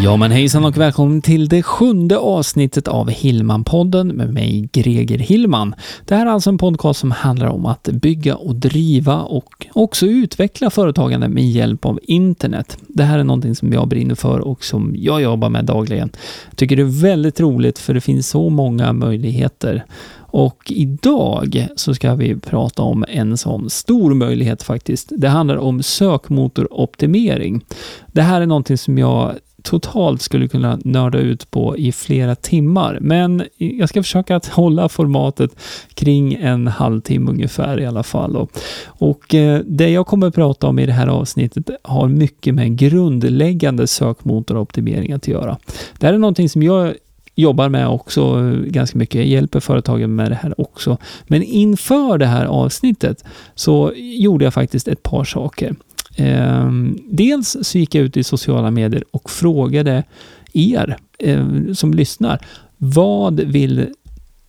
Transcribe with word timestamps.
Ja 0.00 0.16
men 0.16 0.30
hejsan 0.30 0.64
och 0.64 0.76
välkommen 0.76 1.22
till 1.22 1.48
det 1.48 1.62
sjunde 1.62 2.18
avsnittet 2.18 2.88
av 2.88 3.10
Hillman-podden 3.10 4.12
med 4.12 4.32
mig 4.32 4.68
Greger 4.72 5.18
Hillman. 5.18 5.74
Det 6.04 6.14
här 6.14 6.26
är 6.26 6.30
alltså 6.30 6.50
en 6.50 6.58
podcast 6.58 7.00
som 7.00 7.10
handlar 7.10 7.46
om 7.46 7.66
att 7.66 7.82
bygga 7.82 8.36
och 8.36 8.54
driva 8.54 9.22
och 9.22 9.66
också 9.72 10.06
utveckla 10.06 10.70
företagande 10.70 11.28
med 11.28 11.44
hjälp 11.44 11.84
av 11.84 12.00
internet. 12.02 12.78
Det 12.88 13.02
här 13.02 13.18
är 13.18 13.24
någonting 13.24 13.54
som 13.54 13.72
jag 13.72 13.88
brinner 13.88 14.14
för 14.14 14.40
och 14.40 14.64
som 14.64 14.94
jag 14.96 15.22
jobbar 15.22 15.48
med 15.48 15.64
dagligen. 15.64 16.10
Jag 16.50 16.56
tycker 16.56 16.76
det 16.76 16.82
är 16.82 17.02
väldigt 17.02 17.40
roligt 17.40 17.78
för 17.78 17.94
det 17.94 18.00
finns 18.00 18.28
så 18.28 18.50
många 18.50 18.92
möjligheter. 18.92 19.84
Och 20.32 20.72
idag 20.74 21.66
så 21.76 21.94
ska 21.94 22.14
vi 22.14 22.36
prata 22.36 22.82
om 22.82 23.04
en 23.08 23.36
sån 23.36 23.70
stor 23.70 24.14
möjlighet 24.14 24.62
faktiskt. 24.62 25.12
Det 25.16 25.28
handlar 25.28 25.56
om 25.56 25.82
sökmotoroptimering. 25.82 27.64
Det 28.12 28.22
här 28.22 28.40
är 28.40 28.46
någonting 28.46 28.78
som 28.78 28.98
jag 28.98 29.34
totalt 29.62 30.22
skulle 30.22 30.48
kunna 30.48 30.78
nörda 30.84 31.18
ut 31.18 31.50
på 31.50 31.76
i 31.76 31.92
flera 31.92 32.34
timmar. 32.34 32.98
Men 33.00 33.42
jag 33.56 33.88
ska 33.88 34.02
försöka 34.02 34.36
att 34.36 34.46
hålla 34.46 34.88
formatet 34.88 35.50
kring 35.94 36.34
en 36.34 36.66
halvtimme 36.66 37.30
ungefär 37.30 37.80
i 37.80 37.86
alla 37.86 38.02
fall. 38.02 38.36
Och, 38.36 38.50
och 38.86 39.34
eh, 39.34 39.60
det 39.66 39.88
jag 39.88 40.06
kommer 40.06 40.26
att 40.26 40.34
prata 40.34 40.66
om 40.66 40.78
i 40.78 40.86
det 40.86 40.92
här 40.92 41.06
avsnittet 41.06 41.70
har 41.82 42.08
mycket 42.08 42.54
med 42.54 42.76
grundläggande 42.76 43.86
sökmotoroptimering 43.86 45.12
att 45.12 45.28
göra. 45.28 45.58
Det 45.98 46.06
här 46.06 46.14
är 46.14 46.18
någonting 46.18 46.48
som 46.48 46.62
jag 46.62 46.94
jobbar 47.34 47.68
med 47.68 47.88
också 47.88 48.20
eh, 48.20 48.70
ganska 48.70 48.98
mycket. 48.98 49.14
Jag 49.14 49.26
hjälper 49.26 49.60
företagen 49.60 50.14
med 50.14 50.30
det 50.30 50.38
här 50.42 50.60
också. 50.60 50.98
Men 51.26 51.42
inför 51.42 52.18
det 52.18 52.26
här 52.26 52.46
avsnittet 52.46 53.24
så 53.54 53.92
gjorde 53.96 54.44
jag 54.44 54.54
faktiskt 54.54 54.88
ett 54.88 55.02
par 55.02 55.24
saker. 55.24 55.74
Eh, 56.16 56.70
dels 57.08 57.56
så 57.62 57.78
gick 57.78 57.94
jag 57.94 58.04
ut 58.04 58.16
i 58.16 58.24
sociala 58.24 58.70
medier 58.70 59.04
och 59.10 59.30
frågade 59.30 60.04
er 60.52 60.96
eh, 61.18 61.46
som 61.74 61.94
lyssnar. 61.94 62.46
Vad 62.76 63.40
vill, 63.40 63.86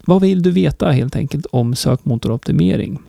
vad 0.06 0.22
vill 0.22 0.44
du 0.44 0.52
veta 0.52 0.92
helt 0.92 1.16
enkelt 1.16 1.46
om 1.52 1.76
sökmotoroptimering? 1.76 3.00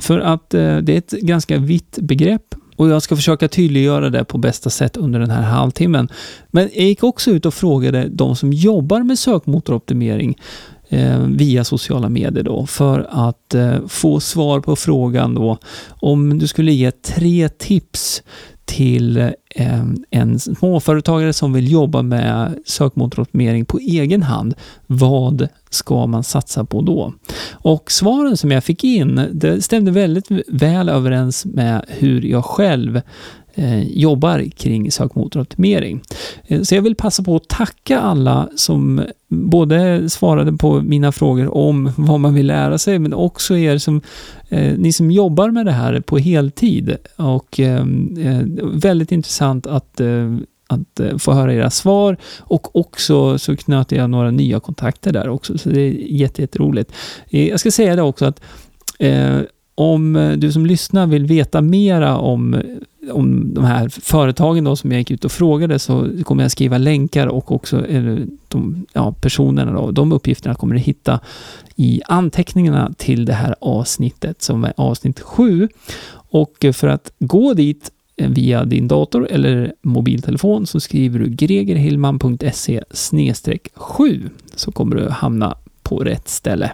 För 0.00 0.18
att 0.18 0.54
eh, 0.54 0.76
det 0.76 0.92
är 0.92 0.98
ett 0.98 1.10
ganska 1.10 1.58
vitt 1.58 1.98
begrepp 2.02 2.54
och 2.76 2.88
jag 2.88 3.02
ska 3.02 3.16
försöka 3.16 3.48
tydliggöra 3.48 4.10
det 4.10 4.24
på 4.24 4.38
bästa 4.38 4.70
sätt 4.70 4.96
under 4.96 5.20
den 5.20 5.30
här 5.30 5.42
halvtimmen. 5.42 6.08
Men 6.50 6.70
jag 6.74 6.84
gick 6.84 7.04
också 7.04 7.30
ut 7.30 7.46
och 7.46 7.54
frågade 7.54 8.08
de 8.08 8.36
som 8.36 8.52
jobbar 8.52 9.02
med 9.02 9.18
sökmotoroptimering 9.18 10.38
Eh, 10.92 11.20
via 11.20 11.64
sociala 11.64 12.08
medier 12.08 12.44
då 12.44 12.66
för 12.66 13.06
att 13.10 13.54
eh, 13.54 13.86
få 13.88 14.20
svar 14.20 14.60
på 14.60 14.76
frågan 14.76 15.34
då 15.34 15.58
om 15.88 16.38
du 16.38 16.46
skulle 16.46 16.72
ge 16.72 16.90
tre 16.90 17.48
tips 17.48 18.22
till 18.64 19.16
eh, 19.54 19.84
en 20.10 20.38
småföretagare 20.38 21.32
som 21.32 21.52
vill 21.52 21.72
jobba 21.72 22.02
med 22.02 22.58
sökmotoroptimering 22.66 23.64
på 23.64 23.78
egen 23.78 24.22
hand. 24.22 24.54
Vad 24.86 25.48
ska 25.70 26.06
man 26.06 26.24
satsa 26.24 26.64
på 26.64 26.82
då? 26.82 27.12
Och 27.52 27.92
svaren 27.92 28.36
som 28.36 28.50
jag 28.50 28.64
fick 28.64 28.84
in, 28.84 29.28
det 29.32 29.62
stämde 29.62 29.90
väldigt 29.90 30.26
väl 30.48 30.88
överens 30.88 31.44
med 31.44 31.84
hur 31.88 32.22
jag 32.22 32.44
själv 32.44 33.00
Eh, 33.54 33.82
jobbar 33.82 34.50
kring 34.56 34.92
sökmotoroptimering. 34.92 36.00
Eh, 36.44 36.62
så 36.62 36.74
jag 36.74 36.82
vill 36.82 36.94
passa 36.94 37.22
på 37.22 37.36
att 37.36 37.48
tacka 37.48 38.00
alla 38.00 38.48
som 38.56 38.98
eh, 38.98 39.04
både 39.28 40.10
svarade 40.10 40.52
på 40.52 40.80
mina 40.80 41.12
frågor 41.12 41.54
om 41.56 41.92
vad 41.96 42.20
man 42.20 42.34
vill 42.34 42.46
lära 42.46 42.78
sig, 42.78 42.98
men 42.98 43.14
också 43.14 43.56
er 43.56 43.78
som, 43.78 44.00
ni 44.76 44.92
som 44.92 45.10
jobbar 45.10 45.50
med 45.50 45.66
det 45.66 45.72
här 45.72 46.00
på 46.00 46.18
heltid. 46.18 46.96
Och 47.16 47.60
ehm, 47.60 48.18
väldigt 48.74 49.12
intressant 49.12 49.66
att 49.66 50.00
att 50.66 51.00
få 51.18 51.32
höra 51.32 51.54
era 51.54 51.70
svar 51.70 52.16
och 52.38 52.76
också 52.76 53.38
så 53.38 53.56
knöt 53.56 53.92
jag 53.92 54.10
några 54.10 54.30
nya 54.30 54.60
kontakter 54.60 55.12
där 55.12 55.28
också, 55.28 55.58
så 55.58 55.68
det 55.68 55.80
är 55.80 55.92
jätteroligt. 55.92 56.92
Jätte 57.30 57.50
jag 57.50 57.60
ska 57.60 57.70
säga 57.70 57.96
det 57.96 58.02
också 58.02 58.24
att 58.24 58.40
eh, 58.98 59.38
om 59.74 60.34
du 60.36 60.52
som 60.52 60.66
lyssnar 60.66 61.06
vill 61.06 61.26
veta 61.26 61.60
mera 61.60 62.16
om, 62.16 62.62
om 63.10 63.54
de 63.54 63.64
här 63.64 63.88
företagen 63.88 64.64
då 64.64 64.76
som 64.76 64.90
jag 64.92 64.98
gick 64.98 65.10
ut 65.10 65.24
och 65.24 65.32
frågade 65.32 65.78
så 65.78 66.10
kommer 66.24 66.42
jag 66.42 66.50
skriva 66.50 66.78
länkar 66.78 67.26
och 67.26 67.52
också 67.52 67.86
de 68.48 68.86
ja, 68.92 69.14
personerna 69.20 69.72
då, 69.72 69.90
de 69.90 70.12
uppgifterna 70.12 70.54
kommer 70.54 70.74
du 70.74 70.80
hitta 70.80 71.20
i 71.76 72.02
anteckningarna 72.06 72.92
till 72.96 73.24
det 73.24 73.32
här 73.32 73.54
avsnittet 73.60 74.42
som 74.42 74.64
är 74.64 74.72
avsnitt 74.76 75.20
7. 75.20 75.68
Och 76.14 76.64
för 76.72 76.88
att 76.88 77.12
gå 77.18 77.54
dit 77.54 77.90
via 78.16 78.64
din 78.64 78.88
dator 78.88 79.28
eller 79.30 79.74
mobiltelefon 79.82 80.66
så 80.66 80.80
skriver 80.80 81.18
du 81.18 81.28
gregerhillman.se 81.28 82.82
7 83.74 84.30
så 84.54 84.72
kommer 84.72 84.96
du 84.96 85.08
hamna 85.08 85.56
på 85.82 85.98
rätt 85.98 86.28
ställe. 86.28 86.72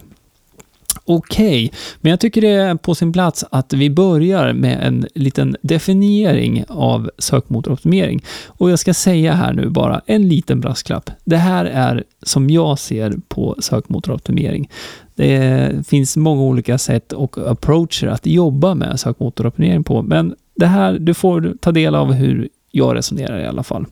Okej, 1.05 1.67
okay. 1.67 1.79
men 2.01 2.11
jag 2.11 2.21
tycker 2.21 2.41
det 2.41 2.49
är 2.49 2.75
på 2.75 2.95
sin 2.95 3.13
plats 3.13 3.45
att 3.51 3.73
vi 3.73 3.91
börjar 3.91 4.53
med 4.53 4.87
en 4.87 5.07
liten 5.15 5.57
definiering 5.63 6.65
av 6.69 7.11
sökmotoroptimering. 7.19 8.25
Och 8.47 8.71
jag 8.71 8.79
ska 8.79 8.95
säga 8.95 9.33
här 9.33 9.53
nu 9.53 9.71
bara 9.71 10.03
en 10.07 10.29
liten 10.29 10.61
brasklapp. 10.61 11.11
Det 11.25 11.37
här 11.37 11.65
är 11.65 12.05
som 12.23 12.51
jag 12.51 12.79
ser 12.79 13.15
på 13.29 13.57
sökmotoroptimering. 13.59 14.71
Det 15.15 15.87
finns 15.89 16.17
många 16.17 16.43
olika 16.43 16.79
sätt 16.79 17.13
och 17.13 17.39
approacher 17.51 18.07
att 18.07 18.27
jobba 18.27 18.75
med 18.75 19.01
sökmotoroptimering 19.01 19.85
på, 19.85 20.03
men 20.03 20.35
det 20.55 20.67
här, 20.67 20.99
du 20.99 21.15
får 21.15 21.55
ta 21.61 21.73
del 21.73 21.95
av 21.95 22.13
hur 22.13 22.49
jag 22.71 22.97
resonerar 22.97 23.41
i 23.41 23.47
alla 23.47 23.63
fall. 23.63 23.87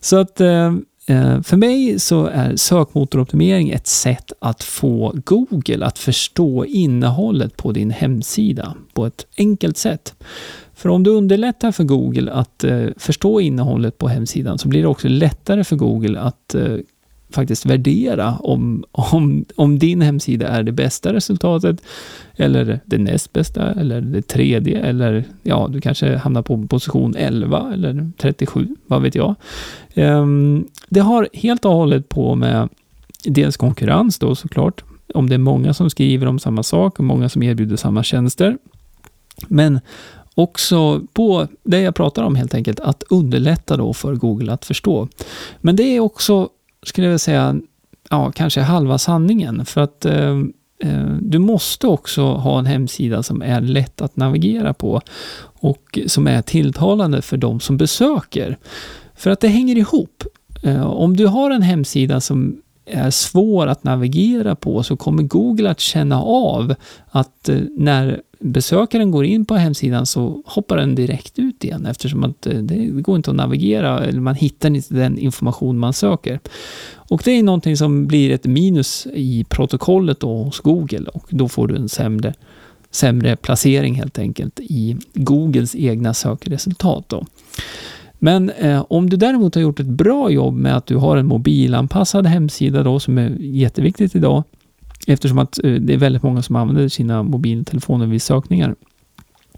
Så 0.00 0.16
att 0.16 0.40
eh, 0.40 0.72
Eh, 1.10 1.42
för 1.42 1.56
mig 1.56 1.98
så 1.98 2.26
är 2.26 2.56
sökmotoroptimering 2.56 3.70
ett 3.70 3.86
sätt 3.86 4.32
att 4.38 4.62
få 4.62 5.14
Google 5.24 5.86
att 5.86 5.98
förstå 5.98 6.64
innehållet 6.64 7.56
på 7.56 7.72
din 7.72 7.90
hemsida 7.90 8.74
på 8.92 9.06
ett 9.06 9.26
enkelt 9.38 9.76
sätt. 9.76 10.14
För 10.74 10.88
om 10.88 11.02
du 11.02 11.10
underlättar 11.10 11.72
för 11.72 11.84
Google 11.84 12.32
att 12.32 12.64
eh, 12.64 12.86
förstå 12.96 13.40
innehållet 13.40 13.98
på 13.98 14.08
hemsidan 14.08 14.58
så 14.58 14.68
blir 14.68 14.82
det 14.82 14.88
också 14.88 15.08
lättare 15.08 15.64
för 15.64 15.76
Google 15.76 16.20
att 16.20 16.54
eh, 16.54 16.76
faktiskt 17.32 17.66
värdera 17.66 18.36
om, 18.36 18.84
om, 18.92 19.44
om 19.56 19.78
din 19.78 20.00
hemsida 20.00 20.48
är 20.48 20.62
det 20.62 20.72
bästa 20.72 21.12
resultatet 21.12 21.82
eller 22.36 22.80
det 22.84 22.98
näst 22.98 23.32
bästa 23.32 23.72
eller 23.72 24.00
det 24.00 24.22
tredje 24.22 24.80
eller 24.80 25.24
ja, 25.42 25.68
du 25.70 25.80
kanske 25.80 26.16
hamnar 26.16 26.42
på 26.42 26.66
position 26.66 27.14
11 27.16 27.70
eller 27.74 28.10
37, 28.18 28.68
vad 28.86 29.02
vet 29.02 29.14
jag. 29.14 29.34
Um, 29.94 30.68
det 30.88 31.00
har 31.00 31.28
helt 31.32 31.64
och 31.64 31.72
hållet 31.72 32.08
på 32.08 32.34
med 32.34 32.68
dels 33.24 33.56
konkurrens 33.56 34.18
då 34.18 34.34
såklart, 34.34 34.84
om 35.14 35.28
det 35.28 35.34
är 35.34 35.38
många 35.38 35.74
som 35.74 35.90
skriver 35.90 36.26
om 36.26 36.38
samma 36.38 36.62
sak 36.62 36.98
och 36.98 37.04
många 37.04 37.28
som 37.28 37.42
erbjuder 37.42 37.76
samma 37.76 38.02
tjänster. 38.02 38.58
Men 39.48 39.80
också 40.34 41.00
på 41.12 41.46
det 41.62 41.80
jag 41.80 41.94
pratar 41.94 42.22
om 42.22 42.34
helt 42.34 42.54
enkelt, 42.54 42.80
att 42.80 43.02
underlätta 43.10 43.76
då 43.76 43.92
för 43.92 44.14
Google 44.14 44.52
att 44.52 44.64
förstå. 44.64 45.08
Men 45.60 45.76
det 45.76 45.82
är 45.82 46.00
också 46.00 46.48
skulle 46.82 47.06
jag 47.06 47.20
säga, 47.20 47.60
ja, 48.10 48.32
kanske 48.32 48.60
halva 48.60 48.98
sanningen. 48.98 49.64
För 49.64 49.80
att 49.80 50.04
eh, 50.04 50.38
eh, 50.84 51.16
du 51.20 51.38
måste 51.38 51.86
också 51.86 52.22
ha 52.22 52.58
en 52.58 52.66
hemsida 52.66 53.22
som 53.22 53.42
är 53.42 53.60
lätt 53.60 54.00
att 54.00 54.16
navigera 54.16 54.74
på 54.74 55.00
och 55.42 55.98
som 56.06 56.26
är 56.26 56.42
tilltalande 56.42 57.22
för 57.22 57.36
de 57.36 57.60
som 57.60 57.76
besöker. 57.76 58.58
För 59.14 59.30
att 59.30 59.40
det 59.40 59.48
hänger 59.48 59.76
ihop. 59.76 60.24
Eh, 60.62 60.86
om 60.86 61.16
du 61.16 61.26
har 61.26 61.50
en 61.50 61.62
hemsida 61.62 62.20
som 62.20 62.59
är 62.86 63.10
svår 63.10 63.66
att 63.66 63.84
navigera 63.84 64.54
på 64.54 64.82
så 64.82 64.96
kommer 64.96 65.22
Google 65.22 65.70
att 65.70 65.80
känna 65.80 66.22
av 66.22 66.74
att 67.10 67.48
eh, 67.48 67.58
när 67.76 68.20
besökaren 68.40 69.10
går 69.10 69.24
in 69.24 69.44
på 69.44 69.54
hemsidan 69.54 70.06
så 70.06 70.42
hoppar 70.46 70.76
den 70.76 70.94
direkt 70.94 71.38
ut 71.38 71.64
igen 71.64 71.86
eftersom 71.86 72.24
att 72.24 72.46
eh, 72.46 72.58
det 72.58 72.76
går 72.76 73.16
inte 73.16 73.30
att 73.30 73.36
navigera 73.36 74.04
eller 74.04 74.20
man 74.20 74.34
hittar 74.34 74.76
inte 74.76 74.94
den 74.94 75.18
information 75.18 75.78
man 75.78 75.92
söker. 75.92 76.40
Och 76.92 77.22
det 77.24 77.30
är 77.30 77.42
någonting 77.42 77.76
som 77.76 78.06
blir 78.06 78.30
ett 78.30 78.44
minus 78.44 79.06
i 79.14 79.44
protokollet 79.48 80.20
då 80.20 80.42
hos 80.42 80.60
Google 80.60 81.10
och 81.14 81.26
då 81.30 81.48
får 81.48 81.66
du 81.66 81.76
en 81.76 81.88
sämre, 81.88 82.34
sämre 82.90 83.36
placering 83.36 83.94
helt 83.94 84.18
enkelt 84.18 84.60
i 84.60 84.96
Googles 85.14 85.74
egna 85.74 86.14
sökresultat. 86.14 87.08
Då. 87.08 87.26
Men 88.22 88.50
eh, 88.50 88.84
om 88.88 89.10
du 89.10 89.16
däremot 89.16 89.54
har 89.54 89.62
gjort 89.62 89.80
ett 89.80 89.86
bra 89.86 90.30
jobb 90.30 90.54
med 90.54 90.76
att 90.76 90.86
du 90.86 90.96
har 90.96 91.16
en 91.16 91.26
mobilanpassad 91.26 92.26
hemsida 92.26 92.82
då 92.82 93.00
som 93.00 93.18
är 93.18 93.36
jätteviktigt 93.40 94.14
idag 94.16 94.44
eftersom 95.06 95.38
att 95.38 95.64
eh, 95.64 95.72
det 95.72 95.94
är 95.94 95.98
väldigt 95.98 96.22
många 96.22 96.42
som 96.42 96.56
använder 96.56 96.88
sina 96.88 97.22
mobiltelefoner 97.22 98.06
vid 98.06 98.22
sökningar. 98.22 98.74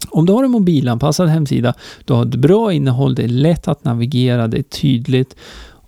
Om 0.09 0.25
du 0.25 0.33
har 0.33 0.43
en 0.43 0.51
mobilanpassad 0.51 1.29
hemsida, 1.29 1.73
du 2.05 2.13
har 2.13 2.25
ett 2.25 2.35
bra 2.35 2.73
innehåll, 2.73 3.15
det 3.15 3.23
är 3.23 3.27
lätt 3.27 3.67
att 3.67 3.83
navigera, 3.83 4.47
det 4.47 4.57
är 4.57 4.63
tydligt 4.63 5.35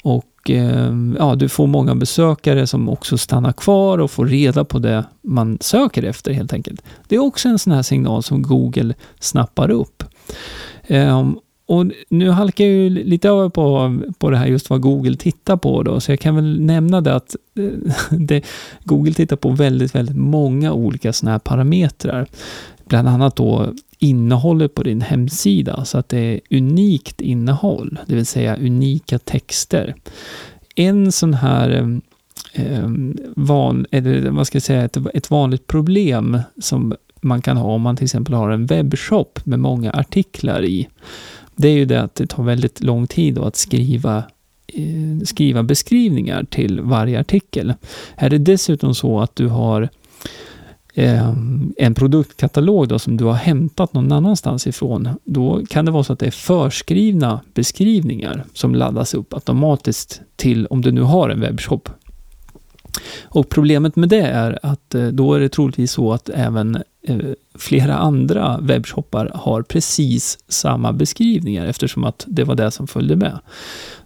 och 0.04 0.50
eh, 0.50 0.94
ja, 1.20 1.36
du 1.36 1.50
får 1.50 1.68
många 1.68 1.96
besökare 1.96 2.68
som 2.68 2.90
också 2.90 3.18
stannar 3.18 3.54
kvar 3.54 3.98
och 3.98 4.12
får 4.12 4.26
reda 4.26 4.66
på 4.66 4.80
det 4.80 5.06
man 5.22 5.58
söker 5.62 6.04
efter 6.04 6.34
helt 6.34 6.54
enkelt. 6.54 6.82
Det 7.08 7.16
är 7.16 7.20
också 7.20 7.50
en 7.50 7.60
sån 7.60 7.74
här 7.74 7.82
signal 7.82 8.24
som 8.24 8.42
Google 8.42 8.94
snappar 9.20 9.72
upp. 9.72 10.04
Um, 10.88 11.40
och 11.66 11.86
nu 12.10 12.30
halkar 12.30 12.66
jag 12.66 12.74
ju 12.74 12.90
lite 12.90 13.30
över 13.30 13.50
på, 13.50 13.98
på 14.18 14.30
det 14.30 14.38
här 14.38 14.46
just 14.46 14.70
vad 14.70 14.82
Google 14.82 15.18
tittar 15.18 15.58
på 15.58 15.84
då, 15.84 16.00
så 16.00 16.12
jag 16.12 16.20
kan 16.20 16.36
väl 16.36 16.62
nämna 16.62 17.02
det 17.02 17.16
att 17.16 17.36
eh, 17.60 17.92
det, 18.20 18.46
Google 18.84 19.14
tittar 19.14 19.36
på 19.36 19.50
väldigt, 19.50 19.96
väldigt 19.96 20.18
många 20.18 20.74
olika 20.74 21.14
sådana 21.14 21.32
här 21.32 21.40
parametrar. 21.40 22.28
Bland 22.88 23.08
annat 23.08 23.36
då 23.36 23.74
innehållet 24.00 24.76
på 24.76 24.84
din 24.84 25.02
hemsida, 25.02 25.86
så 25.86 25.98
att 25.98 26.10
det 26.10 26.18
är 26.18 26.40
unikt 26.50 27.22
innehåll, 27.22 28.00
det 28.08 28.16
vill 28.16 28.26
säga 28.26 28.56
unika 28.56 29.20
texter. 29.20 29.96
En 30.76 31.12
sån 31.12 31.34
här 31.34 31.70
eh, 31.70 32.66
eh, 32.66 32.90
van, 33.36 33.86
eller 33.92 34.30
vad 34.30 34.48
ska 34.48 34.56
jag 34.56 34.64
säga, 34.64 34.84
ett, 34.84 34.98
ett 35.14 35.32
vanligt 35.32 35.68
problem 35.68 36.40
som 36.62 36.96
man 37.22 37.42
kan 37.42 37.58
ha 37.58 37.74
om 37.74 37.82
man 37.82 37.96
till 37.96 38.04
exempel 38.04 38.34
har 38.34 38.50
en 38.50 38.66
webbshop 38.66 39.46
med 39.46 39.60
många 39.60 39.92
artiklar 39.92 40.64
i. 40.64 40.88
Det 41.56 41.68
är 41.68 41.74
ju 41.74 41.86
det 41.86 42.02
att 42.02 42.16
det 42.16 42.28
tar 42.28 42.44
väldigt 42.44 42.84
lång 42.84 43.08
tid 43.08 43.38
att 43.38 43.56
skriva 43.56 44.24
eh, 44.68 45.24
skriva 45.24 45.64
beskrivningar 45.64 46.44
till 46.50 46.82
varje 46.82 47.20
artikel. 47.20 47.74
Är 48.16 48.30
det 48.30 48.38
dessutom 48.38 48.96
så 48.96 49.20
att 49.20 49.36
du 49.36 49.48
har 49.48 49.90
eh, 50.94 51.34
en 51.78 51.94
produktkatalog 51.94 52.88
då, 52.88 53.00
som 53.00 53.18
du 53.18 53.26
har 53.26 53.34
hämtat 53.34 53.94
någon 53.94 54.12
annanstans 54.12 54.68
ifrån, 54.68 55.10
då 55.24 55.66
kan 55.70 55.86
det 55.86 55.92
vara 55.92 56.04
så 56.04 56.14
att 56.14 56.20
det 56.20 56.28
är 56.28 56.32
förskrivna 56.32 57.42
beskrivningar 57.54 58.44
som 58.54 58.76
laddas 58.76 59.14
upp 59.14 59.34
automatiskt 59.34 60.22
till, 60.36 60.68
om 60.68 60.82
du 60.82 60.92
nu 60.92 61.02
har 61.02 61.30
en 61.30 61.40
webbshop. 61.40 61.90
Och 63.24 63.50
problemet 63.50 63.96
med 63.96 64.10
det 64.10 64.22
är 64.22 64.60
att 64.64 64.96
eh, 64.96 65.08
då 65.08 65.34
är 65.34 65.40
det 65.40 65.50
troligtvis 65.50 65.92
så 65.92 66.14
att 66.14 66.30
även 66.30 66.76
eh, 67.08 67.18
flera 67.56 67.96
andra 67.96 68.60
webbshoppar 68.62 69.32
har 69.34 69.62
precis 69.62 70.40
samma 70.48 70.94
beskrivningar 70.94 71.66
eftersom 71.66 72.04
att 72.04 72.24
det 72.28 72.44
var 72.44 72.56
det 72.56 72.72
som 72.72 72.88
följde 72.88 73.16
med. 73.16 73.40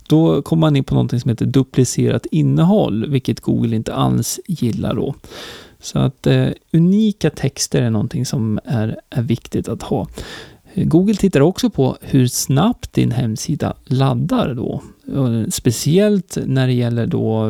Då 0.09 0.41
kommer 0.41 0.61
man 0.61 0.75
in 0.75 0.83
på 0.83 0.95
något 0.95 1.21
som 1.21 1.29
heter 1.29 1.45
duplicerat 1.45 2.25
innehåll, 2.25 3.09
vilket 3.09 3.39
Google 3.39 3.75
inte 3.75 3.93
alls 3.93 4.39
gillar 4.47 4.95
då. 4.95 5.15
Så 5.79 5.99
att 5.99 6.27
eh, 6.27 6.47
unika 6.73 7.29
texter 7.29 7.81
är 7.81 7.89
någonting 7.89 8.25
som 8.25 8.59
är, 8.65 8.99
är 9.09 9.21
viktigt 9.21 9.69
att 9.69 9.83
ha. 9.83 10.07
Google 10.75 11.15
tittar 11.15 11.41
också 11.41 11.69
på 11.69 11.97
hur 12.01 12.27
snabbt 12.27 12.93
din 12.93 13.11
hemsida 13.11 13.73
laddar 13.85 14.53
då. 14.53 14.81
Speciellt 15.49 16.37
när 16.45 16.67
det 16.67 16.73
gäller 16.73 17.07
då 17.07 17.47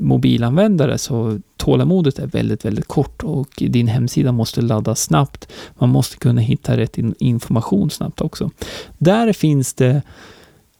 mobilanvändare 0.00 0.98
så 0.98 1.40
tålamodet 1.56 2.18
är 2.18 2.26
väldigt, 2.26 2.64
väldigt 2.64 2.88
kort 2.88 3.22
och 3.22 3.48
din 3.56 3.88
hemsida 3.88 4.32
måste 4.32 4.62
ladda 4.62 4.94
snabbt. 4.94 5.48
Man 5.78 5.88
måste 5.88 6.16
kunna 6.16 6.40
hitta 6.40 6.76
rätt 6.76 6.98
information 7.18 7.90
snabbt 7.90 8.20
också. 8.20 8.50
Där 8.98 9.32
finns 9.32 9.74
det 9.74 10.02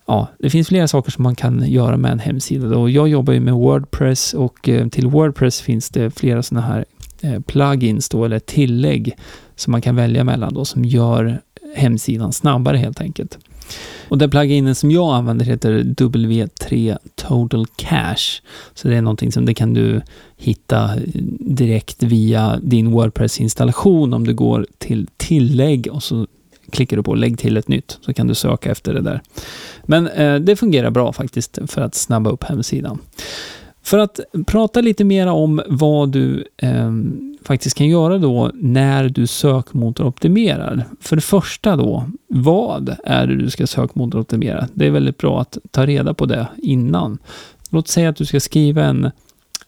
Ja, 0.06 0.28
det 0.38 0.50
finns 0.50 0.68
flera 0.68 0.88
saker 0.88 1.10
som 1.10 1.22
man 1.22 1.34
kan 1.34 1.70
göra 1.70 1.96
med 1.96 2.12
en 2.12 2.18
hemsida. 2.18 2.68
Då. 2.68 2.88
Jag 2.88 3.08
jobbar 3.08 3.32
ju 3.32 3.40
med 3.40 3.54
Wordpress 3.54 4.34
och 4.34 4.68
eh, 4.68 4.88
till 4.88 5.06
Wordpress 5.06 5.60
finns 5.60 5.90
det 5.90 6.10
flera 6.10 6.42
sådana 6.42 6.66
här 6.66 6.84
eh, 7.20 7.40
plugins 7.40 8.08
då, 8.08 8.24
eller 8.24 8.38
tillägg 8.38 9.16
som 9.56 9.70
man 9.70 9.82
kan 9.82 9.96
välja 9.96 10.24
mellan 10.24 10.54
då, 10.54 10.64
som 10.64 10.84
gör 10.84 11.40
hemsidan 11.74 12.32
snabbare 12.32 12.76
helt 12.76 13.00
enkelt. 13.00 13.38
Och 14.08 14.18
den 14.18 14.30
pluginen 14.30 14.74
som 14.74 14.90
jag 14.90 15.14
använder 15.14 15.44
heter 15.44 15.80
W3 15.80 16.98
Total 17.14 17.66
Cache. 17.76 18.42
Så 18.74 18.88
det 18.88 18.96
är 18.96 19.02
någonting 19.02 19.32
som 19.32 19.44
det 19.44 19.54
kan 19.54 19.74
du 19.74 20.02
hitta 20.36 20.90
direkt 21.38 22.02
via 22.02 22.60
din 22.62 22.90
Wordpress-installation 22.90 24.14
om 24.14 24.26
du 24.26 24.34
går 24.34 24.66
till 24.78 25.06
tillägg 25.16 25.88
och 25.92 26.02
så 26.02 26.26
klickar 26.70 26.96
du 26.96 27.02
på 27.02 27.14
lägg 27.14 27.38
till 27.38 27.56
ett 27.56 27.68
nytt 27.68 27.98
så 28.00 28.14
kan 28.14 28.26
du 28.26 28.34
söka 28.34 28.70
efter 28.70 28.94
det 28.94 29.00
där. 29.00 29.20
Men 29.82 30.08
eh, 30.08 30.34
det 30.34 30.56
fungerar 30.56 30.90
bra 30.90 31.12
faktiskt 31.12 31.58
för 31.66 31.82
att 31.82 31.94
snabba 31.94 32.30
upp 32.30 32.44
hemsidan. 32.44 32.98
För 33.82 33.98
att 33.98 34.20
prata 34.46 34.80
lite 34.80 35.04
mer 35.04 35.26
om 35.26 35.62
vad 35.66 36.08
du 36.08 36.44
eh, 36.56 36.90
faktiskt 37.44 37.76
kan 37.76 37.86
göra 37.86 38.18
då 38.18 38.50
när 38.54 39.08
du 39.08 39.26
sökmotoroptimerar. 39.26 40.84
För 41.00 41.16
det 41.16 41.22
första 41.22 41.76
då, 41.76 42.04
vad 42.28 42.96
är 43.04 43.26
det 43.26 43.36
du 43.36 43.50
ska 43.50 43.66
sökmotoroptimera? 43.66 44.68
Det 44.74 44.86
är 44.86 44.90
väldigt 44.90 45.18
bra 45.18 45.40
att 45.40 45.58
ta 45.70 45.86
reda 45.86 46.14
på 46.14 46.26
det 46.26 46.46
innan. 46.56 47.18
Låt 47.70 47.88
säga 47.88 48.08
att 48.08 48.16
du 48.16 48.24
ska 48.24 48.40
skriva 48.40 48.84
en 48.84 49.10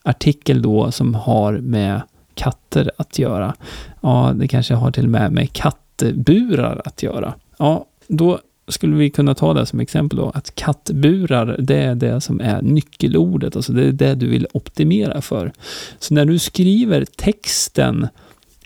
artikel 0.02 0.62
då 0.62 0.92
som 0.92 1.14
har 1.14 1.52
med 1.52 2.00
katter 2.34 2.90
att 2.96 3.18
göra. 3.18 3.54
Ja, 4.00 4.32
det 4.34 4.48
kanske 4.48 4.74
har 4.74 4.90
till 4.90 5.04
och 5.04 5.10
med 5.10 5.32
med 5.32 5.52
kattburar 5.52 6.82
att 6.84 7.02
göra. 7.02 7.34
Ja, 7.58 7.86
då 8.08 8.38
skulle 8.68 8.96
vi 8.96 9.10
kunna 9.10 9.34
ta 9.34 9.54
det 9.54 9.66
som 9.66 9.80
exempel 9.80 10.18
då, 10.18 10.30
att 10.30 10.54
kattburar, 10.54 11.56
det 11.58 11.76
är 11.76 11.94
det 11.94 12.20
som 12.20 12.40
är 12.40 12.62
nyckelordet, 12.62 13.56
alltså 13.56 13.72
det 13.72 13.84
är 13.84 13.92
det 13.92 14.14
du 14.14 14.28
vill 14.28 14.46
optimera 14.52 15.20
för. 15.22 15.52
Så 15.98 16.14
när 16.14 16.24
du 16.24 16.38
skriver 16.38 17.04
texten, 17.04 18.08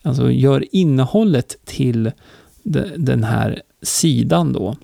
alltså 0.02 0.30
gör 0.30 0.64
innehållet 0.72 1.56
till 1.64 2.10
den 2.96 3.24
här 3.24 3.62
sidan 3.82 4.52
då, 4.52 4.76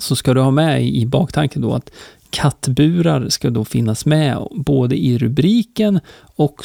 så 0.00 0.16
ska 0.16 0.34
du 0.34 0.40
ha 0.40 0.50
med 0.50 0.86
i 0.86 1.06
baktanken 1.06 1.62
då 1.62 1.74
att 1.74 1.90
kattburar 2.30 3.28
ska 3.28 3.50
då 3.50 3.64
finnas 3.64 4.06
med 4.06 4.38
både 4.50 4.96
i 4.96 5.18
rubriken 5.18 6.00
och 6.18 6.64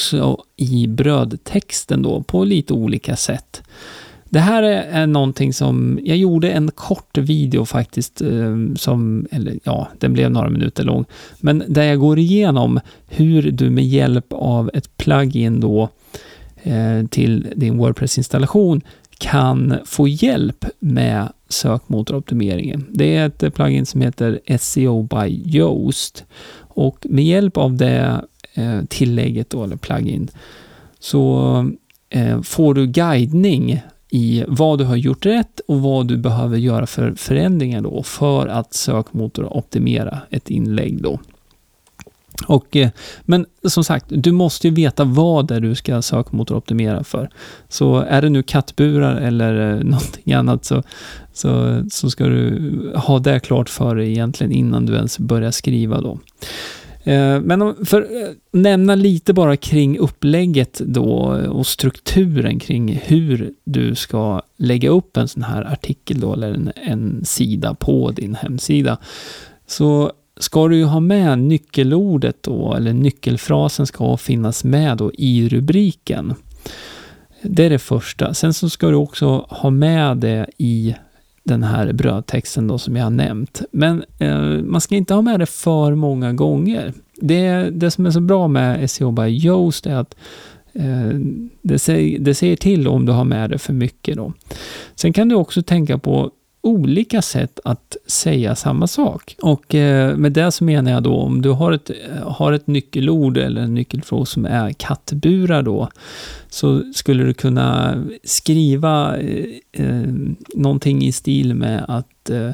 i 0.57 0.87
brödtexten 0.87 2.01
då 2.01 2.23
på 2.23 2.43
lite 2.43 2.73
olika 2.73 3.15
sätt. 3.15 3.63
Det 4.33 4.39
här 4.39 4.63
är, 4.63 5.07
någonting 5.07 5.53
som, 5.53 5.99
jag 6.03 6.17
gjorde 6.17 6.51
en 6.51 6.71
kort 6.71 7.17
video 7.17 7.65
faktiskt, 7.65 8.21
eh, 8.21 8.57
som, 8.75 9.27
eller 9.31 9.59
ja, 9.63 9.87
den 9.99 10.13
blev 10.13 10.31
några 10.31 10.49
minuter 10.49 10.83
lång, 10.83 11.05
men 11.39 11.63
där 11.67 11.83
jag 11.83 11.99
går 11.99 12.19
igenom 12.19 12.79
hur 13.07 13.51
du 13.51 13.69
med 13.69 13.83
hjälp 13.83 14.25
av 14.29 14.71
ett 14.73 14.97
plugin 14.97 15.59
då 15.59 15.89
eh, 16.63 17.05
till 17.09 17.47
din 17.55 17.77
Wordpress-installation 17.77 18.81
kan 19.17 19.75
få 19.85 20.07
hjälp 20.07 20.65
med 20.79 21.29
sökmotoroptimeringen. 21.49 22.85
Det 22.89 23.15
är 23.15 23.25
ett 23.25 23.53
plugin 23.53 23.85
som 23.85 24.01
heter 24.01 24.39
SEO 24.59 25.03
by 25.03 25.57
Yoast 25.57 26.25
och 26.57 27.05
med 27.09 27.25
hjälp 27.25 27.57
av 27.57 27.77
det 27.77 28.21
eh, 28.53 28.81
tillägget 28.89 29.49
då, 29.49 29.63
eller 29.63 29.75
plugin, 29.75 30.27
så 30.99 31.71
får 32.43 32.73
du 32.73 32.87
guidning 32.87 33.81
i 34.15 34.43
vad 34.47 34.79
du 34.79 34.83
har 34.83 34.95
gjort 34.95 35.25
rätt 35.25 35.59
och 35.67 35.81
vad 35.81 36.07
du 36.07 36.17
behöver 36.17 36.57
göra 36.57 36.85
för 36.85 37.13
förändringar 37.15 37.81
då 37.81 38.03
för 38.03 38.47
att 38.47 38.73
sökmotoroptimera 38.73 40.21
ett 40.29 40.49
inlägg 40.49 41.01
då. 41.03 41.19
Och, 42.47 42.75
eh, 42.75 42.89
men 43.21 43.45
som 43.63 43.83
sagt, 43.83 44.05
du 44.09 44.31
måste 44.31 44.67
ju 44.67 44.73
veta 44.73 45.03
vad 45.03 45.47
det 45.47 45.55
är 45.55 45.59
du 45.59 45.75
ska 45.75 46.01
sökmotoroptimera 46.01 47.03
för. 47.03 47.29
Så 47.69 47.99
är 47.99 48.21
det 48.21 48.29
nu 48.29 48.43
kattburar 48.43 49.15
eller 49.15 49.71
eh, 49.71 49.83
någonting 49.83 50.33
annat 50.33 50.65
så, 50.65 50.83
så, 51.33 51.83
så 51.91 52.09
ska 52.09 52.25
du 52.25 52.91
ha 52.95 53.19
det 53.19 53.39
klart 53.39 53.69
för 53.69 53.95
dig 53.95 54.11
egentligen 54.11 54.51
innan 54.51 54.85
du 54.85 54.95
ens 54.95 55.19
börjar 55.19 55.51
skriva 55.51 56.01
då. 56.01 56.19
Eh, 57.03 57.41
men 57.41 57.85
för 57.85 58.01
att 58.01 58.07
nämna 58.51 58.95
lite 58.95 59.33
bara 59.33 59.57
kring 59.57 59.97
upplägget 59.97 60.81
då 60.85 61.37
eh, 61.37 61.49
och 61.49 61.67
strukturen 61.67 62.59
kring 62.59 63.01
hur 63.03 63.53
du 63.63 63.95
ska 63.95 64.41
lägga 64.57 64.89
upp 64.89 65.17
en 65.17 65.27
sån 65.27 65.43
här 65.43 65.73
artikel 65.73 66.19
då, 66.19 66.33
eller 66.33 66.53
en, 66.53 66.71
en 66.75 67.25
sida 67.25 67.73
på 67.73 68.11
din 68.11 68.35
hemsida. 68.35 68.97
Så 69.67 70.11
ska 70.39 70.67
du 70.67 70.77
ju 70.77 70.83
ha 70.83 70.99
med 70.99 71.39
nyckelordet 71.39 72.43
då, 72.43 72.73
eller 72.73 72.93
nyckelfrasen 72.93 73.87
ska 73.87 74.17
finnas 74.17 74.63
med 74.63 74.97
då 74.97 75.11
i 75.13 75.49
rubriken. 75.49 76.33
Det 77.41 77.65
är 77.65 77.69
det 77.69 77.79
första. 77.79 78.33
Sen 78.33 78.53
så 78.53 78.69
ska 78.69 78.87
du 78.87 78.95
också 78.95 79.45
ha 79.49 79.69
med 79.69 80.17
det 80.17 80.47
i 80.57 80.95
den 81.43 81.63
här 81.63 81.93
brödtexten 81.93 82.67
då 82.67 82.77
som 82.77 82.95
jag 82.95 83.03
har 83.03 83.09
nämnt. 83.09 83.61
Men 83.71 84.03
eh, 84.19 84.39
man 84.63 84.81
ska 84.81 84.95
inte 84.95 85.13
ha 85.13 85.21
med 85.21 85.39
det 85.39 85.45
för 85.45 85.95
många 85.95 86.33
gånger. 86.33 86.93
Det, 87.15 87.69
det 87.69 87.91
som 87.91 88.05
är 88.05 88.11
så 88.11 88.21
bra 88.21 88.47
med 88.47 88.91
SEO 88.91 89.11
by 89.11 89.23
Yoast 89.23 89.85
är 89.85 89.95
att 89.95 90.15
eh, 90.73 91.19
det, 91.61 91.79
säger, 91.79 92.19
det 92.19 92.35
säger 92.35 92.55
till 92.55 92.87
om 92.87 93.05
du 93.05 93.11
har 93.11 93.25
med 93.25 93.49
det 93.49 93.57
för 93.57 93.73
mycket 93.73 94.17
då. 94.17 94.33
Sen 94.95 95.13
kan 95.13 95.29
du 95.29 95.35
också 95.35 95.61
tänka 95.61 95.97
på 95.97 96.31
olika 96.63 97.21
sätt 97.21 97.59
att 97.63 97.97
säga 98.07 98.55
samma 98.55 98.87
sak. 98.87 99.35
Och 99.41 99.75
eh, 99.75 100.17
med 100.17 100.31
det 100.31 100.51
så 100.51 100.63
menar 100.63 100.91
jag 100.91 101.03
då 101.03 101.15
om 101.15 101.41
du 101.41 101.49
har 101.49 101.71
ett, 101.71 101.89
eh, 101.89 102.31
har 102.31 102.53
ett 102.53 102.67
nyckelord 102.67 103.37
eller 103.37 103.61
en 103.61 103.73
nyckelfråga 103.73 104.25
som 104.25 104.45
är 104.45 104.71
kattburar 104.71 105.63
då, 105.63 105.89
så 106.49 106.93
skulle 106.93 107.23
du 107.23 107.33
kunna 107.33 108.03
skriva 108.23 109.17
eh, 109.17 109.45
eh, 109.71 110.03
någonting 110.55 111.03
i 111.03 111.11
stil 111.11 111.55
med 111.55 111.85
att 111.87 112.29
eh, 112.29 112.51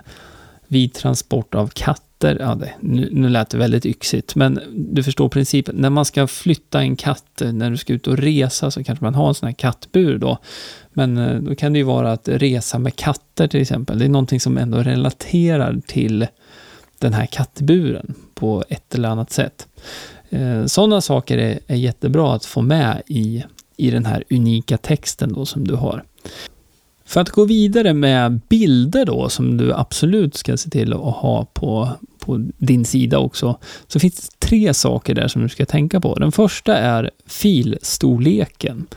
vid 0.67 0.93
transport 0.93 1.55
av 1.55 1.67
katt 1.67 2.08
katter, 2.19 2.37
ja, 2.39 2.55
det, 2.55 2.71
nu, 2.79 3.09
nu 3.11 3.29
lät 3.29 3.49
det 3.49 3.57
väldigt 3.57 3.85
yxigt, 3.85 4.35
men 4.35 4.59
du 4.73 5.03
förstår 5.03 5.29
principen. 5.29 5.75
När 5.75 5.89
man 5.89 6.05
ska 6.05 6.27
flytta 6.27 6.81
en 6.81 6.95
katt, 6.95 7.41
eh, 7.41 7.53
när 7.53 7.71
du 7.71 7.77
ska 7.77 7.93
ut 7.93 8.07
och 8.07 8.17
resa, 8.17 8.71
så 8.71 8.83
kanske 8.83 9.05
man 9.05 9.15
har 9.15 9.27
en 9.27 9.35
sån 9.35 9.47
här 9.47 9.53
kattbur 9.53 10.17
då. 10.17 10.37
Men 10.93 11.17
eh, 11.17 11.35
då 11.41 11.55
kan 11.55 11.73
det 11.73 11.79
ju 11.79 11.85
vara 11.85 12.11
att 12.11 12.27
resa 12.27 12.79
med 12.79 12.95
katter 12.95 13.47
till 13.47 13.61
exempel. 13.61 13.99
Det 13.99 14.05
är 14.05 14.09
någonting 14.09 14.39
som 14.39 14.57
ändå 14.57 14.77
relaterar 14.77 15.81
till 15.87 16.27
den 16.99 17.13
här 17.13 17.25
kattburen 17.25 18.15
på 18.33 18.63
ett 18.69 18.95
eller 18.95 19.09
annat 19.09 19.31
sätt. 19.31 19.67
Eh, 20.29 20.65
Sådana 20.65 21.01
saker 21.01 21.37
är, 21.37 21.59
är 21.67 21.75
jättebra 21.75 22.33
att 22.33 22.45
få 22.45 22.61
med 22.61 23.01
i, 23.07 23.43
i 23.77 23.91
den 23.91 24.05
här 24.05 24.23
unika 24.29 24.77
texten 24.77 25.33
då 25.33 25.45
som 25.45 25.67
du 25.67 25.75
har. 25.75 26.03
För 27.09 27.21
att 27.21 27.29
gå 27.29 27.45
vidare 27.45 27.93
med 27.93 28.41
bilder 28.49 29.05
då, 29.05 29.29
som 29.29 29.57
du 29.57 29.73
absolut 29.73 30.35
ska 30.35 30.57
se 30.57 30.69
till 30.69 30.93
att 30.93 30.99
ha 30.99 31.45
på, 31.53 31.89
på 32.19 32.49
din 32.57 32.85
sida 32.85 33.19
också, 33.19 33.57
så 33.87 33.99
finns 33.99 34.29
det 34.29 34.47
tre 34.47 34.73
saker 34.73 35.15
där 35.15 35.27
som 35.27 35.41
du 35.41 35.49
ska 35.49 35.65
tänka 35.65 35.99
på. 35.99 36.15
Den 36.15 36.31
första 36.31 36.77
är 36.77 37.11
filstorleken. 37.25 38.87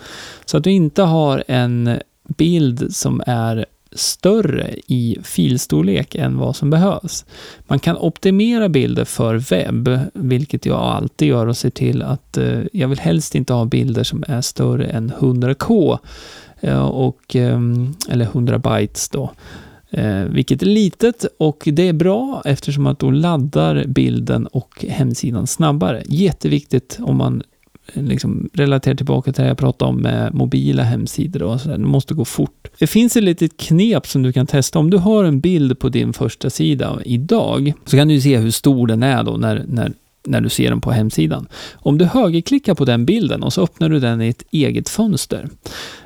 Så 0.44 0.56
att 0.56 0.64
du 0.64 0.70
inte 0.70 1.02
har 1.02 1.44
en 1.48 1.98
bild 2.36 2.94
som 2.94 3.22
är 3.26 3.66
större 3.94 4.74
i 4.86 5.18
filstorlek 5.22 6.14
än 6.14 6.38
vad 6.38 6.56
som 6.56 6.70
behövs. 6.70 7.24
Man 7.66 7.78
kan 7.78 7.96
optimera 7.96 8.68
bilder 8.68 9.04
för 9.04 9.34
webb, 9.34 10.00
vilket 10.14 10.66
jag 10.66 10.80
alltid 10.80 11.28
gör 11.28 11.46
och 11.46 11.56
ser 11.56 11.70
till 11.70 12.02
att 12.02 12.36
eh, 12.36 12.60
jag 12.72 12.88
vill 12.88 12.98
helst 12.98 13.34
inte 13.34 13.52
ha 13.52 13.64
bilder 13.64 14.04
som 14.04 14.24
är 14.28 14.40
större 14.40 14.86
än 14.86 15.12
100k 15.12 15.98
eh, 16.60 16.84
och, 16.84 17.36
eh, 17.36 17.60
eller 18.10 18.24
100 18.24 18.58
bytes 18.58 19.08
då. 19.08 19.30
Eh, 19.92 20.24
vilket 20.24 20.62
är 20.62 20.66
litet 20.66 21.24
och 21.38 21.68
det 21.72 21.88
är 21.88 21.92
bra 21.92 22.42
eftersom 22.44 22.86
att 22.86 22.98
då 22.98 23.10
laddar 23.10 23.84
bilden 23.86 24.46
och 24.46 24.84
hemsidan 24.88 25.46
snabbare. 25.46 26.02
Jätteviktigt 26.06 26.98
om 27.00 27.16
man 27.16 27.42
eh, 27.94 28.02
liksom 28.02 28.48
relaterar 28.52 28.94
tillbaka 28.94 29.32
till 29.32 29.42
det 29.42 29.48
jag 29.48 29.58
pratade 29.58 29.88
om 29.88 29.96
med 29.96 30.34
mobila 30.34 30.82
hemsidor 30.82 31.42
och 31.42 31.60
sådär. 31.60 31.78
Det 31.78 31.84
måste 31.84 32.14
gå 32.14 32.24
fort. 32.24 32.68
Det 32.78 32.86
finns 32.86 33.16
ett 33.16 33.22
litet 33.22 33.56
knep 33.56 34.06
som 34.06 34.22
du 34.22 34.32
kan 34.32 34.46
testa. 34.46 34.78
Om 34.78 34.90
du 34.90 34.96
har 34.98 35.24
en 35.24 35.40
bild 35.40 35.78
på 35.78 35.88
din 35.88 36.12
första 36.12 36.50
sida 36.50 36.98
idag 37.04 37.72
så 37.84 37.96
kan 37.96 38.08
du 38.08 38.20
se 38.20 38.38
hur 38.38 38.50
stor 38.50 38.86
den 38.86 39.02
är 39.02 39.22
då 39.22 39.36
när, 39.36 39.64
när 39.68 39.92
när 40.24 40.40
du 40.40 40.48
ser 40.48 40.70
den 40.70 40.80
på 40.80 40.90
hemsidan. 40.92 41.46
Om 41.74 41.98
du 41.98 42.04
högerklickar 42.04 42.74
på 42.74 42.84
den 42.84 43.04
bilden 43.04 43.42
och 43.42 43.52
så 43.52 43.62
öppnar 43.62 43.88
du 43.88 44.00
den 44.00 44.22
i 44.22 44.28
ett 44.28 44.44
eget 44.50 44.88
fönster. 44.88 45.48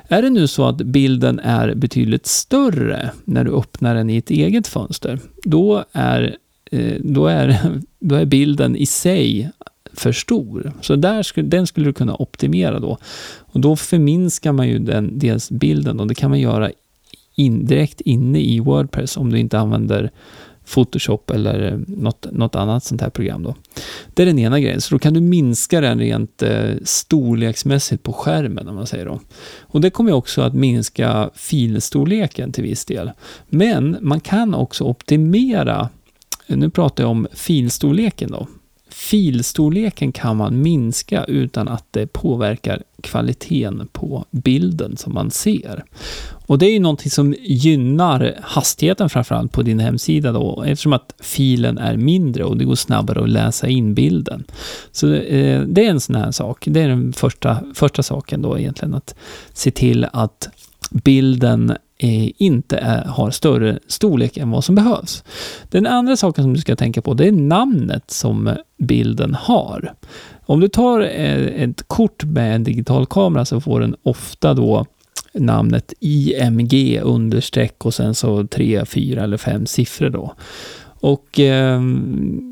Är 0.07 0.21
det 0.21 0.29
nu 0.29 0.47
så 0.47 0.65
att 0.65 0.77
bilden 0.77 1.39
är 1.39 1.75
betydligt 1.75 2.25
större 2.25 3.11
när 3.25 3.43
du 3.43 3.51
öppnar 3.51 3.95
den 3.95 4.09
i 4.09 4.17
ett 4.17 4.29
eget 4.29 4.67
fönster, 4.67 5.19
då 5.43 5.83
är, 5.91 6.35
eh, 6.71 6.95
då 6.99 7.27
är, 7.27 7.57
då 7.99 8.15
är 8.15 8.25
bilden 8.25 8.75
i 8.75 8.85
sig 8.85 9.51
för 9.93 10.11
stor. 10.11 10.71
Så 10.81 10.95
där 10.95 11.23
skulle, 11.23 11.47
den 11.47 11.67
skulle 11.67 11.85
du 11.85 11.93
kunna 11.93 12.15
optimera 12.15 12.79
då. 12.79 12.97
Och 13.39 13.59
då 13.59 13.75
förminskar 13.75 14.51
man 14.51 14.67
ju 14.67 14.79
den, 14.79 15.19
dels 15.19 15.51
bilden 15.51 15.99
och 15.99 16.07
det 16.07 16.15
kan 16.15 16.29
man 16.29 16.39
göra 16.39 16.71
indirekt 17.35 18.01
inne 18.01 18.39
i 18.39 18.59
Wordpress 18.59 19.17
om 19.17 19.31
du 19.31 19.39
inte 19.39 19.59
använder 19.59 20.11
Photoshop 20.73 21.31
eller 21.31 21.71
eh, 21.71 21.79
något, 21.87 22.25
något 22.31 22.55
annat 22.55 22.83
sånt 22.83 23.01
här 23.01 23.09
program. 23.09 23.43
Då. 23.43 23.55
Det 24.13 24.21
är 24.21 24.25
den 24.25 24.39
ena 24.39 24.59
grejen, 24.59 24.81
så 24.81 24.95
då 24.95 24.99
kan 24.99 25.13
du 25.13 25.21
minska 25.21 25.81
den 25.81 25.99
rent 25.99 26.41
eh, 26.41 26.71
storleksmässigt 26.83 28.03
på 28.03 28.13
skärmen, 28.13 28.67
om 28.67 28.75
man 28.75 28.87
säger 28.87 29.05
då. 29.05 29.19
Och 29.61 29.81
det 29.81 29.89
kommer 29.89 30.11
också 30.11 30.41
att 30.41 30.53
minska 30.53 31.29
filstorleken 31.35 32.51
till 32.51 32.63
viss 32.63 32.85
del. 32.85 33.11
Men 33.47 33.97
man 34.01 34.19
kan 34.19 34.55
också 34.55 34.83
optimera, 34.83 35.89
eh, 36.47 36.57
nu 36.57 36.69
pratar 36.69 37.03
jag 37.03 37.11
om 37.11 37.27
filstorleken 37.33 38.31
då, 38.31 38.47
filstorleken 38.89 40.11
kan 40.11 40.37
man 40.37 40.61
minska 40.61 41.23
utan 41.23 41.67
att 41.67 41.85
det 41.91 42.07
påverkar 42.07 42.83
kvaliteten 43.01 43.87
på 43.91 44.25
bilden 44.31 44.97
som 44.97 45.13
man 45.13 45.31
ser. 45.31 45.83
Och 46.47 46.57
det 46.57 46.65
är 46.65 46.73
ju 46.73 46.79
någonting 46.79 47.11
som 47.11 47.35
gynnar 47.39 48.35
hastigheten 48.41 49.09
framförallt 49.09 49.51
på 49.51 49.61
din 49.61 49.79
hemsida 49.79 50.31
då, 50.31 50.63
eftersom 50.63 50.93
att 50.93 51.13
filen 51.19 51.77
är 51.77 51.97
mindre 51.97 52.43
och 52.43 52.57
det 52.57 52.65
går 52.65 52.75
snabbare 52.75 53.23
att 53.23 53.29
läsa 53.29 53.67
in 53.67 53.93
bilden. 53.93 54.43
Så 54.91 55.13
eh, 55.13 55.61
det 55.61 55.85
är 55.85 55.89
en 55.89 55.99
sån 55.99 56.15
här 56.15 56.31
sak. 56.31 56.63
Det 56.67 56.81
är 56.81 56.87
den 56.87 57.13
första, 57.13 57.57
första 57.73 58.03
saken 58.03 58.41
då 58.41 58.59
egentligen, 58.59 58.93
att 58.93 59.15
se 59.53 59.71
till 59.71 60.07
att 60.13 60.49
bilden 60.91 61.69
eh, 61.97 62.31
inte 62.37 62.77
är, 62.77 63.05
har 63.05 63.31
större 63.31 63.79
storlek 63.87 64.37
än 64.37 64.51
vad 64.51 64.63
som 64.63 64.75
behövs. 64.75 65.23
Den 65.69 65.87
andra 65.87 66.17
saken 66.17 66.43
som 66.43 66.53
du 66.53 66.59
ska 66.59 66.75
tänka 66.75 67.01
på, 67.01 67.13
det 67.13 67.27
är 67.27 67.31
namnet 67.31 68.11
som 68.11 68.55
bilden 68.77 69.33
har. 69.33 69.93
Om 70.47 70.59
du 70.59 70.67
tar 70.67 71.01
eh, 71.01 71.63
ett 71.63 71.87
kort 71.87 72.23
med 72.23 72.55
en 72.55 72.63
digital 72.63 73.05
kamera 73.05 73.45
så 73.45 73.61
får 73.61 73.79
den 73.79 73.95
ofta 74.03 74.53
då 74.53 74.85
namnet 75.33 75.93
IMG 75.99 77.01
understreck 77.03 77.85
och 77.85 77.93
sen 77.93 78.15
så 78.15 78.47
tre, 78.47 78.85
fyra 78.85 79.23
eller 79.23 79.37
fem 79.37 79.65
siffror 79.65 80.09
då. 80.09 80.33
Och 80.99 81.39
eh, 81.39 81.81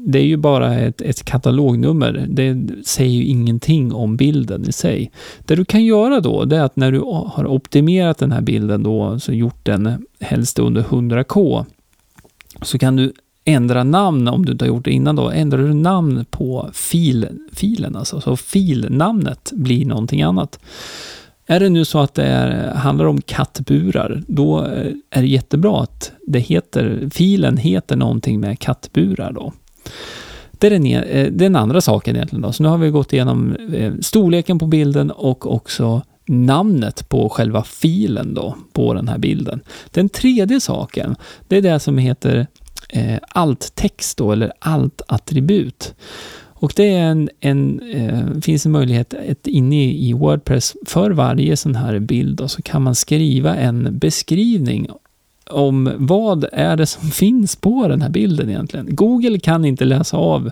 det 0.08 0.20
är 0.20 0.26
ju 0.26 0.38
bara 0.38 0.76
ett, 0.76 1.02
ett, 1.02 1.24
katalognummer. 1.24 2.26
Det 2.30 2.68
säger 2.86 3.12
ju 3.12 3.24
ingenting 3.24 3.94
om 3.94 4.18
bilden 4.18 4.70
i 4.70 4.72
sig. 4.72 5.12
Det 5.46 5.56
du 5.56 5.66
kan 5.66 5.86
göra 5.86 6.20
då, 6.20 6.46
det 6.46 6.58
är 6.58 6.64
att 6.64 6.76
när 6.76 6.92
du 6.92 7.00
har 7.00 7.48
optimerat 7.48 8.18
den 8.18 8.32
här 8.32 8.42
bilden 8.42 8.84
då, 8.84 9.20
så 9.20 9.34
gjort 9.34 9.66
den 9.66 10.06
helst 10.20 10.60
under 10.60 10.82
100K, 10.82 11.66
så 12.62 12.78
kan 12.78 12.96
du 12.96 13.14
ändra 13.46 13.84
namn 13.84 14.28
om 14.28 14.46
du 14.46 14.52
inte 14.52 14.66
har 14.66 14.68
gjort 14.68 14.86
det 14.86 14.92
innan 14.92 15.16
då. 15.16 15.30
Ändrar 15.30 15.58
du 15.58 15.74
namn 15.74 16.26
på 16.30 16.70
fil, 16.74 17.28
filen, 17.54 17.96
alltså, 17.96 18.22
så 18.22 18.38
filnamnet 18.38 19.52
blir 19.56 19.86
någonting 19.86 20.22
annat. 20.22 20.60
Är 21.48 21.60
det 21.60 21.70
nu 21.70 21.86
så 21.86 22.00
att 22.00 22.14
det 22.14 22.24
är, 22.24 22.76
handlar 22.76 23.06
om 23.06 23.22
kattburar, 23.22 24.24
då 24.28 24.66
eh, 24.66 24.92
är 25.10 25.22
det 25.22 25.28
jättebra 25.28 25.82
att 25.82 26.12
det 26.28 26.40
heter, 26.40 27.10
filen 27.14 27.58
heter 27.58 27.96
någonting 27.96 28.40
med 28.40 28.60
kattburar 28.60 29.32
då. 29.32 29.54
Det 30.52 30.68
är 30.68 30.72
den, 30.72 30.86
e, 30.86 31.04
eh, 31.04 31.32
den 31.32 31.56
andra 31.56 31.82
saken 31.82 32.16
egentligen 32.16 32.42
då. 32.42 32.52
Så 32.52 32.64
nu 32.64 32.70
har 32.70 32.78
vi 32.78 32.90
gått 32.90 33.14
igenom 33.14 33.56
eh, 33.74 33.94
storleken 34.02 34.60
på 34.60 34.68
bilden 34.68 35.12
och 35.12 35.54
också 35.54 36.02
namnet 36.26 37.10
på 37.10 37.30
själva 37.30 37.64
filen 37.64 38.34
då, 38.34 38.56
på 38.74 38.94
den 38.94 39.08
här 39.08 39.18
bilden. 39.18 39.60
Den 39.92 40.10
tredje 40.10 40.60
saken, 40.60 41.16
det 41.48 41.58
är 41.58 41.62
det 41.62 41.80
som 41.80 41.98
heter 41.98 42.48
eh, 42.90 43.20
alt-text 43.28 44.18
då, 44.18 44.32
eller 44.32 44.52
alt-attribut. 44.60 45.96
Och 46.58 46.74
det 46.76 46.94
är 46.94 47.02
en, 47.02 47.30
en 47.40 47.80
eh, 47.80 48.42
finns 48.42 48.66
en 48.66 48.72
möjlighet 48.72 49.14
ett, 49.14 49.48
inne 49.48 49.92
i 49.92 50.14
Wordpress 50.14 50.76
för 50.86 51.12
varje 51.12 51.58
sån 51.58 51.76
här 51.76 52.00
bild 52.00 52.42
och 52.42 52.52
så 52.52 52.62
kan 52.62 52.82
man 52.82 52.96
skriva 52.96 53.56
en 53.56 54.00
beskrivning 54.00 54.88
om 55.50 55.92
vad 55.98 56.46
är 56.52 56.78
det 56.78 56.86
som 56.86 57.10
finns 57.12 57.56
på 57.56 57.88
den 57.88 58.02
här 58.02 58.10
bilden 58.10 58.50
egentligen. 58.50 58.96
Google 58.96 59.40
kan 59.40 59.66
inte 59.66 59.86
läsa 59.86 60.18
av 60.18 60.52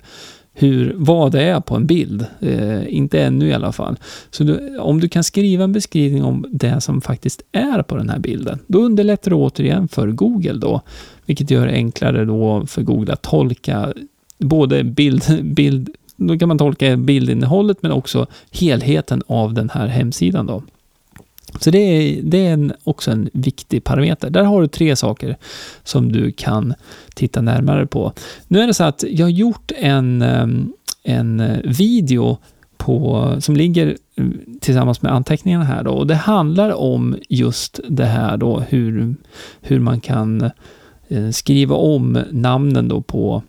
hur, 0.53 0.93
vad 0.97 1.31
det 1.31 1.43
är 1.43 1.59
på 1.59 1.75
en 1.75 1.85
bild. 1.85 2.25
Eh, 2.39 2.95
inte 2.95 3.21
ännu 3.23 3.47
i 3.47 3.53
alla 3.53 3.71
fall. 3.71 3.95
Så 4.31 4.43
du, 4.43 4.77
om 4.77 4.99
du 4.99 5.09
kan 5.09 5.23
skriva 5.23 5.63
en 5.63 5.73
beskrivning 5.73 6.23
om 6.23 6.45
det 6.49 6.81
som 6.81 7.01
faktiskt 7.01 7.41
är 7.51 7.81
på 7.81 7.95
den 7.95 8.09
här 8.09 8.19
bilden, 8.19 8.59
då 8.67 8.79
underlättar 8.79 9.31
det 9.31 9.35
återigen 9.37 9.87
för 9.87 10.07
Google 10.07 10.53
då, 10.53 10.81
vilket 11.25 11.51
gör 11.51 11.67
det 11.67 11.73
enklare 11.73 12.25
då 12.25 12.65
för 12.65 12.81
Google 12.81 13.13
att 13.13 13.21
tolka 13.21 13.93
både 14.37 14.83
bild, 14.83 15.23
bild 15.43 15.89
då 16.15 16.37
kan 16.37 16.47
man 16.47 16.57
tolka 16.57 16.97
bildinnehållet 16.97 17.77
men 17.81 17.91
också 17.91 18.27
helheten 18.51 19.21
av 19.27 19.53
den 19.53 19.69
här 19.69 19.87
hemsidan 19.87 20.45
då. 20.45 20.63
Så 21.59 21.71
det 21.71 21.77
är, 21.77 22.21
det 22.23 22.47
är 22.47 22.53
en, 22.53 22.73
också 22.83 23.11
en 23.11 23.29
viktig 23.33 23.83
parameter. 23.83 24.29
Där 24.29 24.43
har 24.43 24.61
du 24.61 24.67
tre 24.67 24.95
saker 24.95 25.37
som 25.83 26.11
du 26.11 26.31
kan 26.31 26.73
titta 27.15 27.41
närmare 27.41 27.85
på. 27.85 28.13
Nu 28.47 28.59
är 28.59 28.67
det 28.67 28.73
så 28.73 28.83
att 28.83 29.03
jag 29.07 29.25
har 29.25 29.31
gjort 29.31 29.71
en, 29.77 30.21
ehm, 30.21 30.73
en 31.03 31.61
video 31.63 32.37
på, 32.77 33.35
som 33.39 33.55
ligger 33.55 33.97
mm, 34.17 34.39
tillsammans 34.61 35.01
med 35.01 35.13
anteckningarna 35.13 35.63
här 35.63 35.83
då, 35.83 35.91
och 35.91 36.07
det 36.07 36.15
handlar 36.15 36.71
om 36.73 37.17
just 37.29 37.79
det 37.89 38.05
här 38.05 38.37
då, 38.37 38.59
hur, 38.59 39.15
hur 39.61 39.79
man 39.79 40.01
kan 40.01 40.51
eh, 41.07 41.29
skriva 41.29 41.75
om 41.75 42.23
namnen 42.31 42.87
då 42.87 43.01
på, 43.01 43.43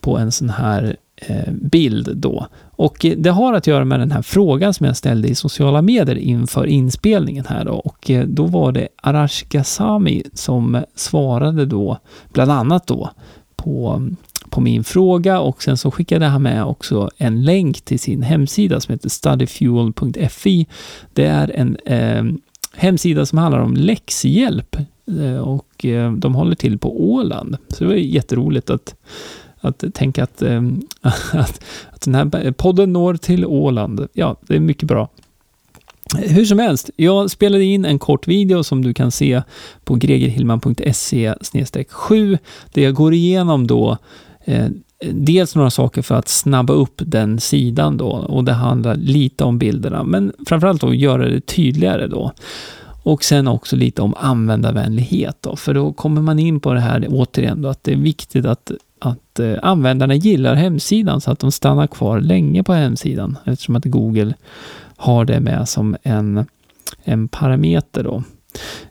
på 0.00 0.18
en 0.18 0.32
sån 0.32 0.50
här 0.50 0.96
eh, 1.16 1.52
bild 1.52 2.16
då. 2.16 2.46
Och 2.78 3.06
det 3.16 3.30
har 3.30 3.52
att 3.52 3.66
göra 3.66 3.84
med 3.84 4.00
den 4.00 4.12
här 4.12 4.22
frågan 4.22 4.74
som 4.74 4.86
jag 4.86 4.96
ställde 4.96 5.28
i 5.28 5.34
sociala 5.34 5.82
medier 5.82 6.16
inför 6.16 6.66
inspelningen 6.66 7.44
här 7.48 7.64
då. 7.64 7.72
Och 7.72 8.10
eh, 8.10 8.24
då 8.26 8.46
var 8.46 8.72
det 8.72 8.88
Arash 9.02 9.44
Ghazami 9.48 10.22
som 10.34 10.82
svarade 10.94 11.66
då, 11.66 11.98
bland 12.32 12.50
annat 12.50 12.86
då, 12.86 13.10
på 13.56 14.02
på 14.50 14.60
min 14.60 14.84
fråga 14.84 15.40
och 15.40 15.62
sen 15.62 15.76
så 15.76 15.90
skickade 15.90 16.26
han 16.26 16.42
med 16.42 16.64
också 16.64 17.10
en 17.16 17.44
länk 17.44 17.80
till 17.80 18.00
sin 18.00 18.22
hemsida 18.22 18.80
som 18.80 18.92
heter 18.92 19.08
studyfuel.fi. 19.08 20.66
Det 21.12 21.24
är 21.24 21.50
en 21.50 21.76
eh, 21.76 22.24
hemsida 22.76 23.26
som 23.26 23.38
handlar 23.38 23.60
om 23.60 23.74
läxhjälp 23.74 24.76
eh, 25.20 25.38
och 25.38 25.84
eh, 25.84 26.12
de 26.12 26.34
håller 26.34 26.54
till 26.54 26.78
på 26.78 27.12
Åland. 27.12 27.56
Så 27.68 27.84
det 27.84 27.88
var 27.90 27.96
jätteroligt 27.96 28.70
att, 28.70 28.94
att 29.60 29.84
tänka 29.94 30.22
att, 30.22 30.42
eh, 30.42 30.62
att, 31.32 31.64
att 31.90 32.00
den 32.00 32.14
här 32.14 32.52
podden 32.52 32.92
når 32.92 33.14
till 33.14 33.46
Åland. 33.46 34.08
Ja, 34.12 34.36
det 34.46 34.56
är 34.56 34.60
mycket 34.60 34.88
bra. 34.88 35.08
Hur 36.16 36.44
som 36.44 36.58
helst, 36.58 36.90
jag 36.96 37.30
spelade 37.30 37.64
in 37.64 37.84
en 37.84 37.98
kort 37.98 38.28
video 38.28 38.64
som 38.64 38.84
du 38.84 38.94
kan 38.94 39.10
se 39.10 39.42
på 39.84 39.94
gregerhillman.se 39.94 41.34
7 41.88 42.38
där 42.72 42.82
jag 42.82 42.94
går 42.94 43.14
igenom 43.14 43.66
då 43.66 43.96
eh, 44.44 44.66
dels 45.12 45.54
några 45.54 45.70
saker 45.70 46.02
för 46.02 46.14
att 46.14 46.28
snabba 46.28 46.72
upp 46.72 46.94
den 46.96 47.40
sidan 47.40 47.96
då 47.96 48.08
och 48.08 48.44
det 48.44 48.52
handlar 48.52 48.94
lite 48.94 49.44
om 49.44 49.58
bilderna, 49.58 50.04
men 50.04 50.32
framförallt 50.46 50.80
då 50.80 50.94
göra 50.94 51.28
det 51.28 51.40
tydligare 51.40 52.06
då. 52.06 52.32
Och 53.02 53.24
sen 53.24 53.48
också 53.48 53.76
lite 53.76 54.02
om 54.02 54.14
användarvänlighet 54.16 55.36
då, 55.40 55.56
för 55.56 55.74
då 55.74 55.92
kommer 55.92 56.22
man 56.22 56.38
in 56.38 56.60
på 56.60 56.72
det 56.72 56.80
här 56.80 57.06
återigen 57.10 57.62
då, 57.62 57.68
att 57.68 57.84
det 57.84 57.92
är 57.92 57.96
viktigt 57.96 58.46
att, 58.46 58.72
att 58.98 59.38
eh, 59.38 59.54
användarna 59.62 60.14
gillar 60.14 60.54
hemsidan 60.54 61.20
så 61.20 61.30
att 61.30 61.38
de 61.38 61.52
stannar 61.52 61.86
kvar 61.86 62.20
länge 62.20 62.62
på 62.62 62.72
hemsidan 62.72 63.38
eftersom 63.44 63.76
att 63.76 63.84
Google 63.84 64.34
har 64.96 65.24
det 65.24 65.40
med 65.40 65.68
som 65.68 65.96
en, 66.02 66.46
en 67.04 67.28
parameter 67.28 68.04
då. 68.04 68.22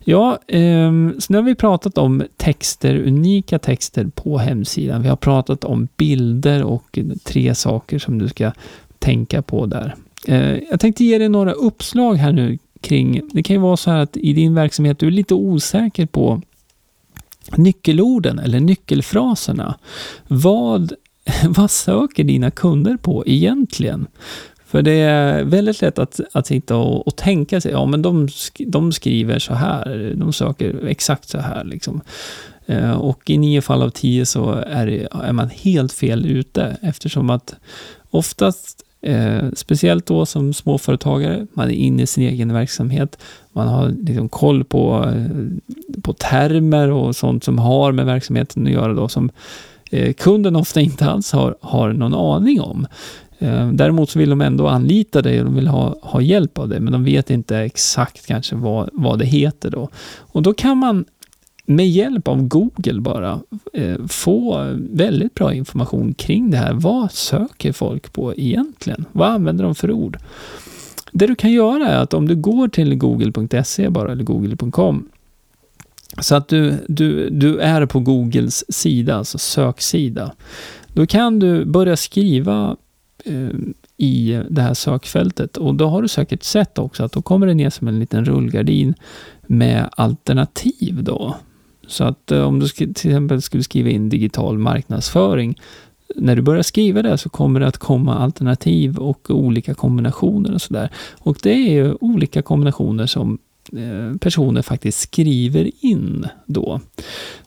Ja, 0.04 0.40
eh, 0.48 0.92
så 1.20 1.34
nu 1.34 1.38
har 1.38 1.42
vi 1.42 1.56
pratat 1.56 1.98
om 1.98 2.24
texter, 2.38 2.96
unika 2.96 3.60
texter 3.60 4.10
på 4.16 4.38
hemsidan. 4.38 5.02
Vi 5.02 5.10
har 5.10 5.16
pratat 5.16 5.64
om 5.64 5.88
bilder 5.98 6.64
och 6.64 7.00
tre 7.24 7.56
saker 7.56 8.00
som 8.00 8.20
du 8.20 8.30
ska 8.30 8.52
tänka 9.00 9.42
på 9.42 9.66
där. 9.66 9.96
Eh, 10.28 10.58
jag 10.70 10.80
tänkte 10.80 11.04
ge 11.04 11.18
dig 11.18 11.30
några 11.30 11.52
uppslag 11.52 12.16
här 12.16 12.32
nu 12.32 12.58
kring, 12.82 13.22
det 13.32 13.44
kan 13.44 13.56
ju 13.56 13.62
vara 13.62 13.78
så 13.78 13.92
här 13.92 14.00
att 14.00 14.18
i 14.18 14.34
din 14.34 14.56
verksamhet 14.56 15.00
du 15.00 15.08
är 15.08 15.12
lite 15.12 15.34
osäker 15.34 16.06
på 16.06 16.42
nyckelorden 17.56 18.40
eller 18.40 18.60
nyckelfraserna. 18.60 19.78
Vad, 20.28 20.94
vad 21.48 21.72
söker 21.72 22.24
dina 22.24 22.52
kunder 22.52 22.98
på 22.98 23.24
egentligen? 23.28 24.08
För 24.66 24.82
det 24.82 24.92
är 24.92 25.44
väldigt 25.44 25.82
lätt 25.82 26.00
att, 26.00 26.20
att 26.34 26.48
sitta 26.48 26.76
och, 26.76 27.08
och 27.08 27.16
tänka 27.16 27.62
sig, 27.62 27.72
ja 27.72 27.86
men 27.86 28.02
de, 28.02 28.28
de 28.68 28.92
skriver 28.92 29.40
så 29.40 29.54
här, 29.54 30.14
de 30.16 30.34
söker 30.34 30.86
exakt 30.88 31.30
så 31.30 31.38
här 31.38 31.64
liksom. 31.64 32.02
Eh, 32.66 32.92
och 32.92 33.30
i 33.30 33.38
nio 33.38 33.62
fall 33.62 33.82
av 33.82 33.90
tio 33.90 34.26
så 34.26 34.52
är, 34.52 34.86
det, 34.86 35.08
är 35.24 35.34
man 35.34 35.50
helt 35.50 35.94
fel 35.94 36.26
ute 36.26 36.78
eftersom 36.82 37.30
att 37.30 37.56
oftast, 38.10 38.84
eh, 39.02 39.46
speciellt 39.54 40.06
då 40.06 40.26
som 40.26 40.54
småföretagare, 40.54 41.48
man 41.54 41.68
är 41.68 41.74
inne 41.74 42.04
i 42.04 42.08
sin 42.08 42.24
egen 42.24 42.54
verksamhet, 42.54 43.18
man 43.54 43.68
har 43.68 43.90
liksom 43.90 44.30
koll 44.30 44.64
på, 44.64 45.14
eh, 45.16 46.02
på 46.02 46.14
termer 46.14 46.92
och 46.92 47.16
sånt 47.16 47.44
som 47.44 47.60
har 47.60 47.92
med 47.92 48.06
verksamheten 48.06 48.68
att 48.68 48.74
göra 48.74 48.94
då, 48.94 49.08
som 49.08 49.30
eh, 49.92 50.14
kunden 50.14 50.56
ofta 50.56 50.82
inte 50.82 51.06
alls 51.06 51.32
har, 51.32 51.56
har 51.62 51.94
någon 51.94 52.14
aning 52.14 52.62
om. 52.62 52.88
Eh, 53.40 53.72
däremot 53.72 54.10
så 54.10 54.20
vill 54.20 54.30
de 54.30 54.42
ändå 54.42 54.68
anlita 54.68 55.22
dig 55.22 55.40
och 55.40 55.46
de 55.46 55.56
vill 55.56 55.68
ha, 55.68 55.96
ha 56.02 56.22
hjälp 56.22 56.58
av 56.58 56.70
dig, 56.70 56.80
men 56.80 56.94
de 56.94 57.04
vet 57.04 57.30
inte 57.30 57.58
exakt 57.58 58.26
kanske 58.26 58.56
vad, 58.56 58.90
vad 58.94 59.20
det 59.20 59.26
heter 59.26 59.70
då. 59.70 59.90
Och 60.18 60.42
då 60.42 60.54
kan 60.54 60.78
man 60.78 61.06
med 61.70 61.90
hjälp 61.90 62.28
av 62.28 62.48
Google 62.48 63.02
bara 63.02 63.40
eh, 63.74 64.06
få 64.08 64.68
väldigt 64.92 65.34
bra 65.34 65.54
information 65.54 66.14
kring 66.14 66.52
det 66.52 66.58
här. 66.58 66.74
Vad 66.74 67.12
söker 67.12 67.72
folk 67.72 68.14
på 68.14 68.36
egentligen? 68.36 69.06
Vad 69.12 69.30
använder 69.30 69.64
de 69.64 69.76
för 69.76 69.92
ord? 69.92 70.18
Det 71.12 71.28
du 71.28 71.36
kan 71.36 71.52
göra 71.52 71.88
är 71.88 71.98
att 71.98 72.14
om 72.14 72.28
du 72.28 72.36
går 72.36 72.68
till 72.68 72.96
google.se 72.96 73.90
bara, 73.90 74.12
eller 74.12 74.24
google.com, 74.24 75.10
så 76.20 76.36
att 76.36 76.48
du, 76.48 76.74
du, 76.88 77.30
du 77.30 77.60
är 77.60 77.86
på 77.86 78.00
Googles 78.00 78.74
sida, 78.74 79.16
alltså 79.16 79.38
söksida, 79.38 80.32
då 80.88 81.06
kan 81.06 81.40
du 81.40 81.66
börja 81.66 81.98
skriva 81.98 82.78
Eh, 83.26 83.50
i 84.00 84.44
det 84.50 84.62
här 84.62 84.74
sökfältet. 84.74 85.58
Och 85.58 85.76
då 85.76 85.88
har 85.88 86.02
du 86.02 86.08
säkert 86.08 86.44
sett 86.44 86.78
också 86.78 87.04
att 87.04 87.12
då 87.12 87.22
kommer 87.22 87.48
det 87.48 87.54
ner 87.54 87.70
som 87.70 87.88
en 87.88 88.00
liten 88.00 88.26
rullgardin 88.26 88.94
med 89.48 89.90
alternativ 89.92 91.04
då. 91.04 91.36
Så 91.88 92.04
att 92.04 92.32
eh, 92.32 92.42
om 92.42 92.60
du 92.60 92.68
till 92.68 92.90
exempel 92.90 93.42
skulle 93.42 93.64
skriva 93.64 93.90
in 93.90 94.10
digital 94.10 94.58
marknadsföring, 94.58 95.60
när 96.16 96.36
du 96.36 96.42
börjar 96.42 96.64
skriva 96.64 97.02
det 97.02 97.18
så 97.18 97.30
kommer 97.30 97.60
det 97.60 97.68
att 97.68 97.78
komma 97.78 98.16
alternativ 98.16 98.98
och 98.98 99.32
olika 99.32 99.74
kombinationer 99.74 100.54
och 100.54 100.62
sådär. 100.62 100.90
Och 101.20 101.38
det 101.44 101.52
är 101.52 101.72
ju 101.72 101.96
olika 102.02 102.42
kombinationer 102.42 103.06
som 103.06 103.40
eh, 103.74 104.18
personer 104.18 104.62
faktiskt 104.62 105.00
skriver 105.00 105.72
in 105.82 106.28
då. 106.46 106.82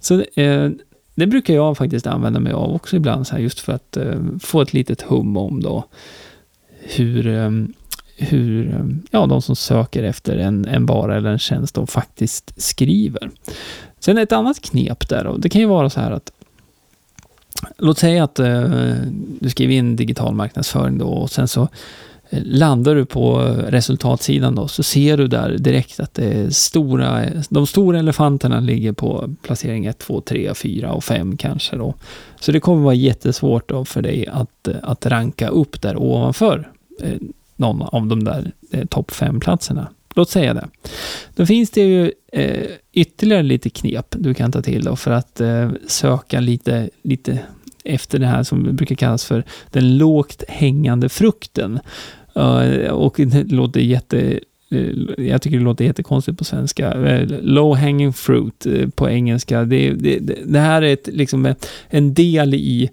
Så 0.00 0.22
eh, 0.34 0.70
det 1.14 1.26
brukar 1.26 1.54
jag 1.54 1.76
faktiskt 1.76 2.06
använda 2.06 2.40
mig 2.40 2.52
av 2.52 2.74
också 2.74 2.96
ibland, 2.96 3.26
så 3.26 3.34
här, 3.34 3.42
just 3.42 3.60
för 3.60 3.72
att 3.72 3.96
eh, 3.96 4.20
få 4.40 4.60
ett 4.60 4.72
litet 4.72 5.02
hum 5.02 5.36
om 5.36 5.62
då 5.62 5.84
hur, 6.82 7.26
hur 8.20 8.74
eh, 8.74 8.86
ja, 9.10 9.26
de 9.26 9.42
som 9.42 9.56
söker 9.56 10.02
efter 10.02 10.36
en, 10.36 10.66
en 10.66 10.86
vara 10.86 11.16
eller 11.16 11.30
en 11.30 11.38
tjänst 11.38 11.74
de 11.74 11.86
faktiskt 11.86 12.62
skriver. 12.62 13.30
Sen 13.98 14.18
ett 14.18 14.32
annat 14.32 14.60
knep 14.60 15.08
där 15.08 15.26
och 15.26 15.40
det 15.40 15.48
kan 15.48 15.60
ju 15.60 15.66
vara 15.66 15.90
så 15.90 16.00
här 16.00 16.10
att 16.10 16.32
Låt 17.78 17.98
säga 17.98 18.24
att 18.24 18.38
eh, 18.38 18.94
du 19.40 19.50
skriver 19.50 19.74
in 19.74 19.96
digital 19.96 20.34
marknadsföring 20.34 20.98
då 20.98 21.06
och 21.06 21.30
sen 21.30 21.48
så 21.48 21.68
eh, 22.30 22.42
Landar 22.44 22.94
du 22.94 23.06
på 23.06 23.38
resultatsidan 23.68 24.54
då, 24.54 24.68
så 24.68 24.82
ser 24.82 25.16
du 25.16 25.26
där 25.26 25.58
direkt 25.58 26.00
att 26.00 26.14
det 26.14 26.54
stora, 26.54 27.24
de 27.48 27.66
stora 27.66 27.98
elefanterna 27.98 28.60
ligger 28.60 28.92
på 28.92 29.34
placering 29.42 29.86
1, 29.86 29.98
2, 29.98 30.20
3, 30.20 30.54
4 30.54 30.92
och 30.92 31.04
5 31.04 31.36
kanske 31.36 31.76
då. 31.76 31.94
Så 32.40 32.52
det 32.52 32.60
kommer 32.60 32.82
vara 32.82 32.94
jättesvårt 32.94 33.68
då 33.68 33.84
för 33.84 34.02
dig 34.02 34.26
att, 34.26 34.68
att 34.82 35.06
ranka 35.06 35.48
upp 35.48 35.82
där 35.82 35.96
ovanför 35.96 36.70
eh, 37.02 37.18
någon 37.60 37.82
av 37.82 38.06
de 38.06 38.24
där 38.24 38.52
eh, 38.70 38.84
topp 38.84 39.10
fem-platserna. 39.10 39.88
Låt 40.14 40.30
säga 40.30 40.54
det. 40.54 40.68
Då 41.34 41.46
finns 41.46 41.70
det 41.70 41.80
ju 41.80 42.12
eh, 42.32 42.66
ytterligare 42.92 43.42
lite 43.42 43.70
knep 43.70 44.06
du 44.18 44.34
kan 44.34 44.52
ta 44.52 44.62
till 44.62 44.84
då 44.84 44.96
för 44.96 45.10
att 45.10 45.40
eh, 45.40 45.70
söka 45.86 46.40
lite, 46.40 46.90
lite 47.02 47.38
efter 47.84 48.18
det 48.18 48.26
här 48.26 48.42
som 48.42 48.76
brukar 48.76 48.94
kallas 48.94 49.24
för 49.24 49.44
den 49.70 49.98
lågt 49.98 50.44
hängande 50.48 51.08
frukten. 51.08 51.80
Uh, 52.36 52.90
och 52.90 53.14
det 53.16 53.52
låter 53.52 53.80
jätte... 53.80 54.40
Eh, 54.70 55.24
jag 55.24 55.42
tycker 55.42 55.58
det 55.58 55.64
låter 55.64 55.84
jättekonstigt 55.84 56.38
på 56.38 56.44
svenska. 56.44 56.92
Eh, 56.92 57.28
low 57.42 57.76
hanging 57.76 58.12
fruit 58.12 58.66
på 58.94 59.10
engelska. 59.10 59.64
Det, 59.64 59.90
det, 59.90 60.18
det, 60.44 60.60
här 60.60 60.82
är 60.82 60.92
ett, 60.92 61.08
liksom 61.12 61.54
en 61.88 62.14
del 62.14 62.54
i 62.54 62.90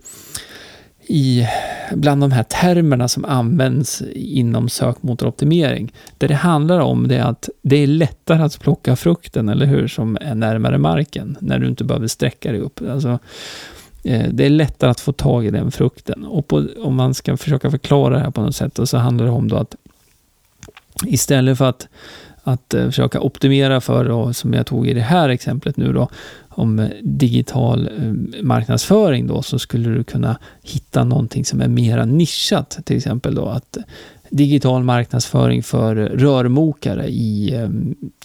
i 1.08 1.48
bland 1.96 2.22
de 2.22 2.32
här 2.32 2.44
termerna 2.44 3.08
som 3.08 3.26
används 3.26 4.02
inom 4.14 4.70
sökmotoroptimering. 4.70 5.94
Det 6.18 6.28
det 6.28 6.34
handlar 6.34 6.80
om 6.80 7.08
det 7.08 7.16
är 7.16 7.24
att 7.24 7.50
det 7.62 7.76
är 7.76 7.88
lättare 7.88 8.44
att 8.44 8.60
plocka 8.60 8.96
frukten, 8.96 9.50
eller 9.50 9.66
hur, 9.66 9.88
som 9.88 10.18
är 10.22 10.36
närmare 10.36 10.78
marken, 10.78 11.38
när 11.40 11.60
du 11.60 11.68
inte 11.68 11.84
behöver 11.84 12.08
sträcka 12.08 12.52
dig 12.52 12.62
upp. 12.62 12.82
Alltså, 12.90 13.20
eh, 14.04 14.30
det 14.32 14.46
är 14.46 14.50
lättare 14.50 14.92
att 14.92 15.00
få 15.00 15.12
tag 15.12 15.46
i 15.46 15.50
den 15.50 15.72
frukten. 15.72 16.26
Och 16.26 16.48
på, 16.48 16.68
om 16.80 16.96
man 16.96 17.14
ska 17.14 17.38
försöka 17.38 17.72
förklara 17.72 18.14
det 18.14 18.20
här 18.20 18.32
på 18.32 18.42
något 18.42 18.56
sätt, 18.56 18.80
så 18.84 18.98
handlar 18.98 19.26
det 19.26 19.32
om 19.32 19.48
då 19.48 19.56
att 19.56 19.76
istället 21.06 21.58
för 21.58 21.70
att, 21.70 21.88
att 22.48 22.74
eh, 22.74 22.86
försöka 22.86 23.22
optimera 23.22 23.82
för, 23.82 24.06
då, 24.06 24.34
som 24.34 24.54
jag 24.54 24.66
tog 24.66 24.88
i 24.88 24.94
det 24.94 25.02
här 25.02 25.30
exemplet 25.30 25.78
nu 25.78 25.94
då, 25.94 26.10
om 26.50 26.80
eh, 26.80 26.90
digital 27.04 27.88
eh, 27.88 28.44
marknadsföring 28.44 29.28
då, 29.28 29.42
så 29.42 29.60
skulle 29.60 29.90
du 29.90 30.04
kunna 30.04 30.38
hitta 30.64 31.04
någonting 31.04 31.46
som 31.46 31.62
är 31.62 31.68
mera 31.68 32.06
nischat. 32.06 32.80
Till 32.84 32.98
exempel 32.98 33.36
då 33.36 33.46
att 33.46 33.78
digital 34.30 34.84
marknadsföring 34.84 35.64
för 35.64 35.96
rörmokare 35.96 37.08
i, 37.08 37.56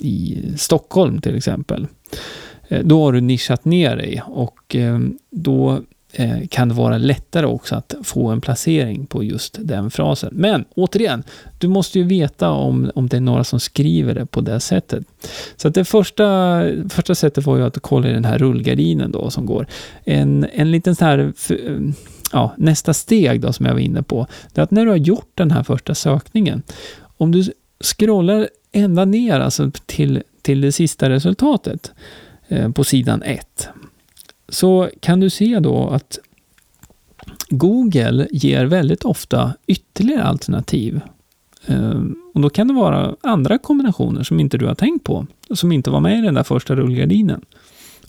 i 0.00 0.38
Stockholm 0.56 1.20
till 1.20 1.37
exempel. 1.37 1.87
Då 2.82 3.04
har 3.04 3.12
du 3.12 3.20
nischat 3.20 3.64
ner 3.64 3.96
dig 3.96 4.22
och 4.26 4.76
då 5.30 5.80
Eh, 6.14 6.46
kan 6.51 6.68
det 6.68 6.75
vara 6.75 6.98
lättare 6.98 7.46
också 7.46 7.75
att 7.75 7.94
få 8.03 8.29
en 8.29 8.40
placering 8.40 9.07
på 9.07 9.25
just 9.25 9.57
den 9.61 9.90
frasen. 9.90 10.31
Men 10.33 10.64
återigen, 10.75 11.22
du 11.59 11.68
måste 11.68 11.98
ju 11.98 12.05
veta 12.05 12.51
om, 12.51 12.90
om 12.94 13.09
det 13.09 13.16
är 13.16 13.20
några 13.20 13.44
som 13.44 13.61
skriver 13.61 14.14
det 14.14 14.27
på 14.27 14.40
det 14.40 14.61
sättet. 14.61 15.05
Så 15.57 15.68
att 15.68 15.75
det 15.75 15.85
första, 15.85 16.62
första 16.88 17.14
sättet 17.14 17.46
var 17.46 17.57
ju 17.57 17.64
att 17.64 17.79
kolla 17.81 18.09
i 18.09 18.12
den 18.12 18.25
här 18.25 18.38
rullgardinen 18.38 19.12
då 19.12 19.31
som 19.31 19.46
går. 19.46 19.66
En, 20.05 20.46
en 20.53 20.70
liten 20.70 20.94
så 20.94 21.05
här 21.05 21.33
ja, 22.33 22.55
nästa 22.57 22.94
steg 22.94 23.40
då 23.40 23.53
som 23.53 23.66
jag 23.66 23.72
var 23.72 23.81
inne 23.81 24.03
på, 24.03 24.27
det 24.53 24.61
är 24.61 24.62
att 24.62 24.70
när 24.70 24.85
du 24.85 24.90
har 24.90 24.96
gjort 24.96 25.31
den 25.35 25.51
här 25.51 25.62
första 25.62 25.94
sökningen, 25.94 26.62
om 27.16 27.33
du 27.33 27.44
scrollar 27.85 28.48
ända 28.72 29.05
ner 29.05 29.40
alltså 29.40 29.70
till, 29.87 30.22
till 30.42 30.61
det 30.61 30.72
sista 30.72 31.11
resultatet 31.11 31.92
eh, 32.48 32.70
på 32.70 32.85
sidan 32.85 33.22
1, 33.22 33.68
så 34.52 34.90
kan 35.00 35.20
du 35.20 35.30
se 35.30 35.60
då 35.60 35.88
att 35.88 36.18
Google 37.48 38.28
ger 38.30 38.64
väldigt 38.64 39.04
ofta 39.04 39.52
ytterligare 39.66 40.22
alternativ. 40.22 41.00
Ehm, 41.66 42.16
och 42.34 42.40
då 42.40 42.50
kan 42.50 42.68
det 42.68 42.74
vara 42.74 43.16
andra 43.20 43.58
kombinationer 43.58 44.22
som 44.22 44.40
inte 44.40 44.58
du 44.58 44.66
har 44.66 44.74
tänkt 44.74 45.04
på, 45.04 45.26
som 45.50 45.72
inte 45.72 45.90
var 45.90 46.00
med 46.00 46.18
i 46.18 46.22
den 46.22 46.34
där 46.34 46.42
första 46.42 46.74
rullgardinen. 46.74 47.44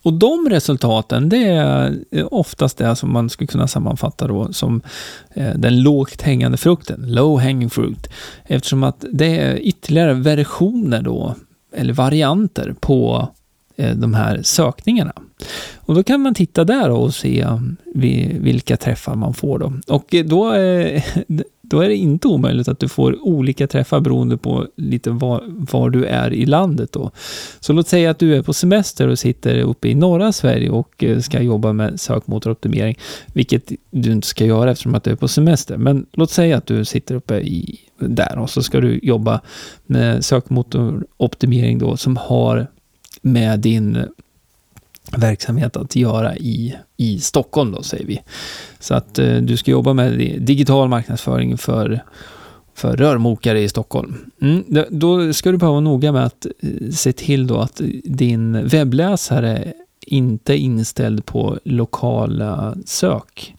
Och 0.03 0.13
de 0.13 0.49
resultaten, 0.49 1.29
det 1.29 1.43
är 1.45 1.99
eh, 2.12 2.27
oftast 2.32 2.77
det 2.77 2.95
som 2.95 3.13
man 3.13 3.29
skulle 3.29 3.47
kunna 3.47 3.67
sammanfatta 3.67 4.27
då 4.27 4.53
som 4.53 4.82
eh, 5.34 5.53
den 5.56 5.84
lågt 5.84 6.21
hängande 6.21 6.58
frukten, 6.58 7.13
low 7.13 7.39
hanging 7.39 7.69
fruit. 7.69 8.08
Eftersom 8.45 8.84
att 8.84 9.06
det 9.12 9.39
är 9.39 9.56
ytterligare 9.56 10.13
versioner 10.13 11.01
då, 11.01 11.36
eller 11.75 11.93
varianter 11.93 12.75
på 12.79 13.27
eh, 13.75 13.95
de 13.95 14.13
här 14.13 14.41
sökningarna. 14.43 15.13
Och 15.86 15.95
då 15.95 16.03
kan 16.03 16.21
man 16.21 16.34
titta 16.34 16.63
där 16.63 16.89
och 16.89 17.13
se 17.13 17.43
um, 17.43 17.77
vilka 18.39 18.77
träffar 18.77 19.15
man 19.15 19.34
får 19.34 19.60
då. 19.60 19.73
Och 19.88 20.15
eh, 20.15 20.25
då 20.25 20.49
är, 20.49 20.95
eh, 20.95 21.03
då 21.62 21.82
är 21.82 21.88
det 21.88 21.95
inte 21.95 22.27
omöjligt 22.27 22.67
att 22.67 22.79
du 22.79 22.88
får 22.88 23.27
olika 23.27 23.67
träffar 23.67 23.99
beroende 23.99 24.38
på 24.38 24.67
lite 24.75 25.10
var, 25.10 25.43
var, 25.47 25.89
du 25.89 26.06
är 26.06 26.34
i 26.34 26.45
landet 26.45 26.91
då. 26.91 27.12
Så 27.60 27.73
låt 27.73 27.88
säga 27.88 28.12
att 28.12 28.19
du 28.19 28.36
är 28.36 28.41
på 28.41 28.53
semester 28.53 29.08
och 29.08 29.19
sitter 29.19 29.62
uppe 29.62 29.88
i 29.88 29.95
norra 29.95 30.32
Sverige 30.32 30.69
och 30.69 31.03
eh, 31.03 31.19
ska 31.19 31.41
jobba 31.41 31.73
med 31.73 31.99
sökmotoroptimering, 31.99 32.97
vilket 33.34 33.71
du 33.91 34.12
inte 34.12 34.27
ska 34.27 34.45
göra 34.45 34.71
eftersom 34.71 34.95
att 34.95 35.03
du 35.03 35.12
är 35.12 35.15
på 35.15 35.27
semester. 35.27 35.77
Men 35.77 36.06
låt 36.12 36.32
säga 36.32 36.58
att 36.58 36.65
du 36.65 36.86
sitter 36.86 37.15
uppe 37.15 37.36
i, 37.36 37.79
där 37.99 38.39
och 38.39 38.49
så 38.49 38.63
ska 38.63 38.82
du 38.82 38.99
jobba 39.03 39.41
med 39.86 40.25
sökmotoroptimering 40.25 41.79
då 41.79 41.97
som 41.97 42.17
har 42.17 42.67
med 43.21 43.60
din 43.60 44.06
verksamhet 45.17 45.78
att 45.78 45.95
göra 45.95 46.38
i, 46.38 46.76
i 46.97 47.19
Stockholm 47.19 47.71
då, 47.71 47.84
säger 47.84 48.06
vi. 48.06 48.21
Så 48.80 48.93
att 48.93 49.19
eh, 49.19 49.36
du 49.36 49.58
ska 49.58 49.71
jobba 49.71 49.93
med 49.93 50.12
digital 50.41 50.89
marknadsföring 50.89 51.58
för, 51.58 52.04
för 52.76 52.97
rörmokare 52.97 53.62
i 53.62 53.69
Stockholm. 53.69 54.15
Mm, 54.41 54.63
då 54.89 55.34
ska 55.34 55.52
du 55.52 55.58
behöva 55.58 55.71
vara 55.71 55.82
noga 55.82 56.12
med 56.12 56.26
att 56.26 56.45
eh, 56.45 56.91
se 56.91 57.13
till 57.13 57.47
då 57.47 57.58
att 57.58 57.82
din 58.04 58.67
webbläsare 58.67 59.73
inte 60.06 60.54
är 60.54 60.58
inställd 60.58 61.26
på 61.26 61.60
lokala 61.63 62.76
sök. 62.86 63.56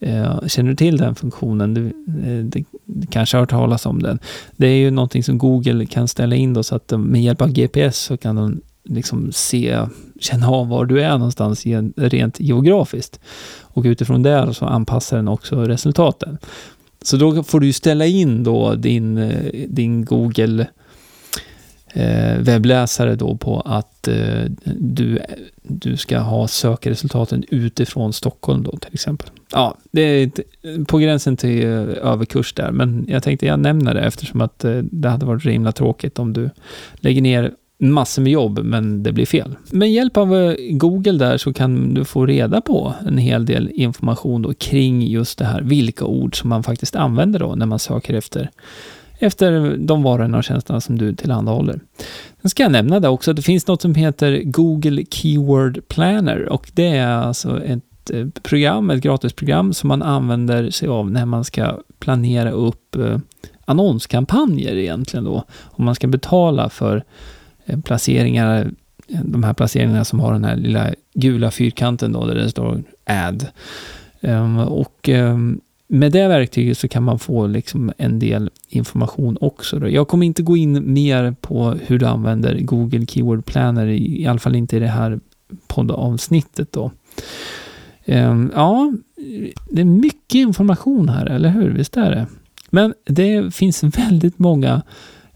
Eh, 0.00 0.46
känner 0.46 0.70
du 0.70 0.76
till 0.76 0.96
den 0.96 1.14
funktionen? 1.14 1.74
Du, 1.74 1.86
eh, 1.86 2.44
du, 2.44 2.64
du 2.84 3.06
kanske 3.06 3.36
har 3.36 3.42
hört 3.42 3.50
talas 3.50 3.86
om 3.86 4.02
den. 4.02 4.18
Det 4.56 4.66
är 4.66 4.76
ju 4.76 4.90
någonting 4.90 5.24
som 5.24 5.38
Google 5.38 5.86
kan 5.86 6.08
ställa 6.08 6.36
in 6.36 6.54
då 6.54 6.62
så 6.62 6.74
att 6.74 6.92
med 6.96 7.22
hjälp 7.22 7.42
av 7.42 7.52
GPS 7.52 7.98
så 7.98 8.16
kan 8.16 8.36
de 8.36 8.60
liksom 8.88 9.32
se, 9.32 9.78
känna 10.20 10.48
av 10.48 10.68
var 10.68 10.84
du 10.84 11.02
är 11.02 11.18
någonstans 11.18 11.64
rent 11.96 12.40
geografiskt. 12.40 13.20
Och 13.62 13.84
utifrån 13.84 14.22
det 14.22 14.54
så 14.54 14.64
anpassar 14.64 15.16
den 15.16 15.28
också 15.28 15.64
resultaten. 15.64 16.38
Så 17.02 17.16
då 17.16 17.42
får 17.42 17.60
du 17.60 17.72
ställa 17.72 18.06
in 18.06 18.44
då 18.44 18.74
din, 18.74 19.18
eh, 19.18 19.52
din 19.68 20.04
Google 20.04 20.66
eh, 21.92 22.38
webbläsare 22.38 23.14
då 23.14 23.36
på 23.36 23.60
att 23.60 24.08
eh, 24.08 24.44
du, 24.64 25.18
du 25.62 25.96
ska 25.96 26.18
ha 26.18 26.48
sökresultaten 26.48 27.44
utifrån 27.48 28.12
Stockholm 28.12 28.62
då 28.62 28.76
till 28.76 28.94
exempel. 28.94 29.28
Ja, 29.52 29.76
det 29.90 30.00
är 30.00 30.30
på 30.84 30.98
gränsen 30.98 31.36
till 31.36 31.64
överkurs 31.64 32.52
där, 32.52 32.72
men 32.72 33.06
jag 33.08 33.22
tänkte 33.22 33.46
jag 33.46 33.60
nämner 33.60 33.94
det 33.94 34.00
eftersom 34.00 34.40
att 34.40 34.64
det 34.82 35.08
hade 35.08 35.26
varit 35.26 35.44
himla 35.44 35.72
tråkigt 35.72 36.18
om 36.18 36.32
du 36.32 36.50
lägger 36.94 37.22
ner 37.22 37.52
massor 37.78 38.22
med 38.22 38.32
jobb, 38.32 38.58
men 38.64 39.02
det 39.02 39.12
blir 39.12 39.26
fel. 39.26 39.56
Med 39.70 39.92
hjälp 39.92 40.16
av 40.16 40.36
eh, 40.36 40.54
Google 40.70 41.18
där 41.18 41.38
så 41.38 41.52
kan 41.52 41.94
du 41.94 42.04
få 42.04 42.26
reda 42.26 42.60
på 42.60 42.94
en 43.06 43.18
hel 43.18 43.46
del 43.46 43.70
information 43.74 44.42
då 44.42 44.54
kring 44.54 45.06
just 45.06 45.38
det 45.38 45.44
här, 45.44 45.62
vilka 45.62 46.04
ord 46.04 46.40
som 46.40 46.50
man 46.50 46.62
faktiskt 46.62 46.96
använder 46.96 47.38
då 47.38 47.54
när 47.54 47.66
man 47.66 47.78
söker 47.78 48.14
efter 48.14 48.50
efter 49.18 49.76
de 49.76 50.02
varorna 50.02 50.38
och 50.38 50.44
tjänsterna 50.44 50.80
som 50.80 50.98
du 50.98 51.14
tillhandahåller. 51.14 51.80
Sen 52.42 52.50
ska 52.50 52.62
jag 52.62 52.72
nämna 52.72 53.00
det 53.00 53.08
också 53.08 53.30
att 53.30 53.36
det 53.36 53.42
finns 53.42 53.66
något 53.66 53.82
som 53.82 53.94
heter 53.94 54.42
Google 54.44 55.04
Keyword 55.10 55.88
Planner 55.88 56.48
och 56.48 56.70
det 56.74 56.88
är 56.88 57.08
alltså 57.08 57.64
ett 57.64 58.10
eh, 58.10 58.26
program, 58.42 58.90
ett 58.90 59.02
gratisprogram 59.02 59.74
som 59.74 59.88
man 59.88 60.02
använder 60.02 60.70
sig 60.70 60.88
av 60.88 61.10
när 61.10 61.26
man 61.26 61.44
ska 61.44 61.78
planera 61.98 62.50
upp 62.50 62.96
eh, 62.96 63.18
annonskampanjer 63.64 64.76
egentligen 64.76 65.24
då. 65.24 65.44
Om 65.60 65.84
man 65.84 65.94
ska 65.94 66.06
betala 66.06 66.68
för 66.68 67.04
Eh, 67.68 67.80
placeringar, 67.80 68.72
eh, 69.08 69.20
de 69.24 69.44
här 69.44 69.54
placeringarna 69.54 70.04
som 70.04 70.20
har 70.20 70.32
den 70.32 70.44
här 70.44 70.56
lilla 70.56 70.94
gula 71.14 71.50
fyrkanten 71.50 72.12
då, 72.12 72.26
där 72.26 72.34
det 72.34 72.50
står 72.50 72.82
add. 73.04 73.46
Ehm, 74.20 74.58
och 74.58 75.08
ehm, 75.08 75.60
med 75.88 76.12
det 76.12 76.28
verktyget 76.28 76.78
så 76.78 76.88
kan 76.88 77.02
man 77.02 77.18
få 77.18 77.46
liksom 77.46 77.92
en 77.98 78.18
del 78.18 78.50
information 78.68 79.38
också. 79.40 79.78
Då. 79.78 79.88
Jag 79.88 80.08
kommer 80.08 80.26
inte 80.26 80.42
gå 80.42 80.56
in 80.56 80.92
mer 80.92 81.34
på 81.40 81.70
hur 81.86 81.98
du 81.98 82.06
använder 82.06 82.60
Google 82.60 83.06
Keyword 83.06 83.44
Planner, 83.44 83.86
i, 83.86 84.26
alla 84.26 84.38
fall 84.38 84.56
inte 84.56 84.76
i 84.76 84.80
det 84.80 84.86
här 84.86 85.20
poddavsnittet 85.66 86.72
då. 86.72 86.90
Ehm, 88.04 88.52
ja, 88.54 88.92
det 89.70 89.80
är 89.80 89.84
mycket 89.84 90.34
information 90.34 91.08
här, 91.08 91.26
eller 91.26 91.48
hur? 91.48 91.70
Visst 91.70 91.96
är 91.96 92.10
det? 92.10 92.26
Men 92.70 92.94
det 93.06 93.54
finns 93.54 93.82
väldigt 93.82 94.38
många 94.38 94.82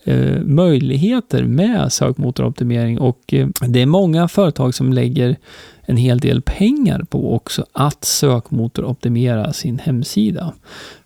eh, 0.05 0.41
möjligheter 0.41 1.45
med 1.45 1.93
sökmotoroptimering 1.93 2.99
och 2.99 3.35
eh, 3.35 3.49
det 3.69 3.83
är 3.83 3.87
många 3.87 4.29
företag 4.29 4.75
som 4.75 4.93
lägger 4.93 5.37
en 5.83 5.97
hel 5.97 6.19
del 6.19 6.43
pengar 6.43 7.03
på 7.11 7.35
också 7.35 7.67
att 7.73 8.05
sökmotoroptimera 8.05 9.53
sin 9.53 9.79
hemsida. 9.79 10.53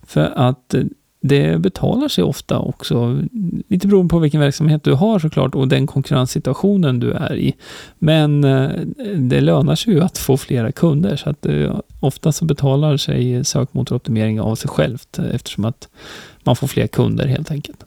För 0.03 0.33
att 0.35 0.73
eh, 0.73 0.83
det 1.21 1.61
betalar 1.61 2.07
sig 2.07 2.23
ofta 2.23 2.59
också, 2.59 3.21
lite 3.67 3.87
beroende 3.87 4.09
på 4.09 4.19
vilken 4.19 4.41
verksamhet 4.41 4.83
du 4.83 4.93
har 4.93 5.19
såklart 5.19 5.55
och 5.55 5.67
den 5.67 5.87
konkurrenssituationen 5.87 6.99
du 6.99 7.11
är 7.11 7.35
i. 7.35 7.53
Men 7.99 8.43
eh, 8.43 8.69
det 9.15 9.41
lönar 9.41 9.75
sig 9.75 9.93
ju 9.93 10.01
att 10.01 10.17
få 10.17 10.37
flera 10.37 10.71
kunder 10.71 11.15
så 11.15 11.29
att 11.29 11.45
eh, 11.45 11.79
ofta 11.99 12.31
så 12.31 12.45
betalar 12.45 12.97
sig 12.97 13.45
sökmotoroptimering 13.45 14.41
av 14.41 14.55
sig 14.55 14.69
självt 14.69 15.19
eh, 15.19 15.35
eftersom 15.35 15.65
att 15.65 15.89
man 16.43 16.55
får 16.55 16.67
fler 16.67 16.87
kunder 16.87 17.27
helt 17.27 17.51
enkelt. 17.51 17.83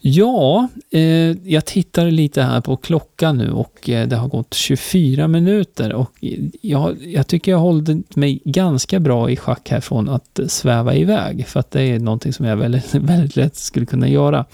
Ja, 0.00 0.68
eh, 0.90 1.50
jag 1.50 1.64
tittar 1.64 2.10
lite 2.10 2.42
här 2.42 2.60
på 2.60 2.76
klockan 2.76 3.38
nu 3.38 3.50
och 3.50 3.88
eh, 3.90 4.08
det 4.08 4.16
har 4.16 4.28
gått 4.28 4.54
24 4.54 5.28
minuter 5.28 5.92
och 5.92 6.10
eh, 6.22 6.38
jag, 6.62 6.96
jag 7.06 7.26
tycker 7.26 7.52
jag 7.52 7.58
hållit 7.58 8.16
mig 8.16 8.40
ganska 8.44 9.00
bra 9.00 9.30
i 9.30 9.36
schack 9.36 9.70
här 9.70 9.80
från 9.80 10.08
att 10.08 10.40
sväva 10.46 10.94
iväg 10.94 11.46
för 11.46 11.60
att 11.60 11.70
det 11.70 11.82
är 11.82 11.98
någonting 11.98 12.32
som 12.32 12.46
jag 12.46 12.56
väldigt, 12.56 12.94
väldigt 12.94 13.36
lätt 13.36 13.56
skulle 13.56 13.86
kunna 13.86 14.08
göra. 14.08 14.44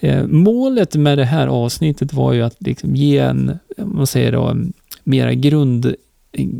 Eh, 0.00 0.26
målet 0.26 0.94
med 0.94 1.18
det 1.18 1.24
här 1.24 1.46
avsnittet 1.46 2.12
var 2.12 2.32
ju 2.32 2.42
att 2.42 2.56
liksom 2.58 2.96
ge 2.96 3.18
en, 3.18 3.58
man 3.76 4.06
säger 4.06 4.32
då, 4.32 4.56
mera 5.04 5.34
grund, 5.34 5.94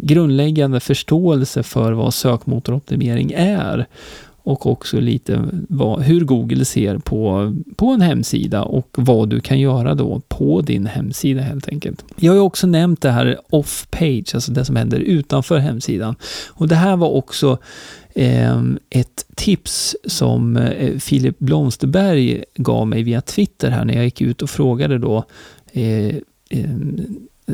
grundläggande 0.03 0.81
förståelse 0.81 1.63
för 1.63 1.93
vad 1.93 2.15
sökmotoroptimering 2.15 3.33
är 3.37 3.87
och 4.49 4.67
också 4.67 5.01
lite 5.01 5.45
vad, 5.69 6.03
hur 6.03 6.25
Google 6.25 6.65
ser 6.65 6.99
på, 6.99 7.55
på 7.77 7.87
en 7.87 8.01
hemsida 8.01 8.63
och 8.63 8.89
vad 8.93 9.29
du 9.29 9.41
kan 9.41 9.61
göra 9.61 9.95
då 9.95 10.21
på 10.29 10.61
din 10.61 10.87
hemsida 10.87 11.41
helt 11.41 11.69
enkelt. 11.69 12.05
Jag 12.17 12.33
har 12.33 12.37
ju 12.37 12.43
också 12.43 12.67
nämnt 12.67 13.03
det 13.03 13.11
här 13.11 13.39
off-page, 13.51 14.35
alltså 14.35 14.53
det 14.53 14.65
som 14.65 14.77
händer 14.77 14.99
utanför 14.99 15.59
hemsidan. 15.59 16.15
Och 16.49 16.69
det 16.69 16.75
här 16.75 16.97
var 16.97 17.09
också 17.09 17.59
eh, 18.15 18.63
ett 18.91 19.27
tips 19.35 19.97
som 20.05 20.57
eh, 20.57 20.99
Filip 20.99 21.39
Blomsterberg 21.39 22.45
gav 22.55 22.87
mig 22.87 23.03
via 23.03 23.21
Twitter 23.21 23.71
här 23.71 23.85
när 23.85 23.95
jag 23.95 24.05
gick 24.05 24.21
ut 24.21 24.43
och 24.43 24.51
frågade 24.51 24.99
då 24.99 25.25
eh, 25.73 26.17
eh 26.51 26.71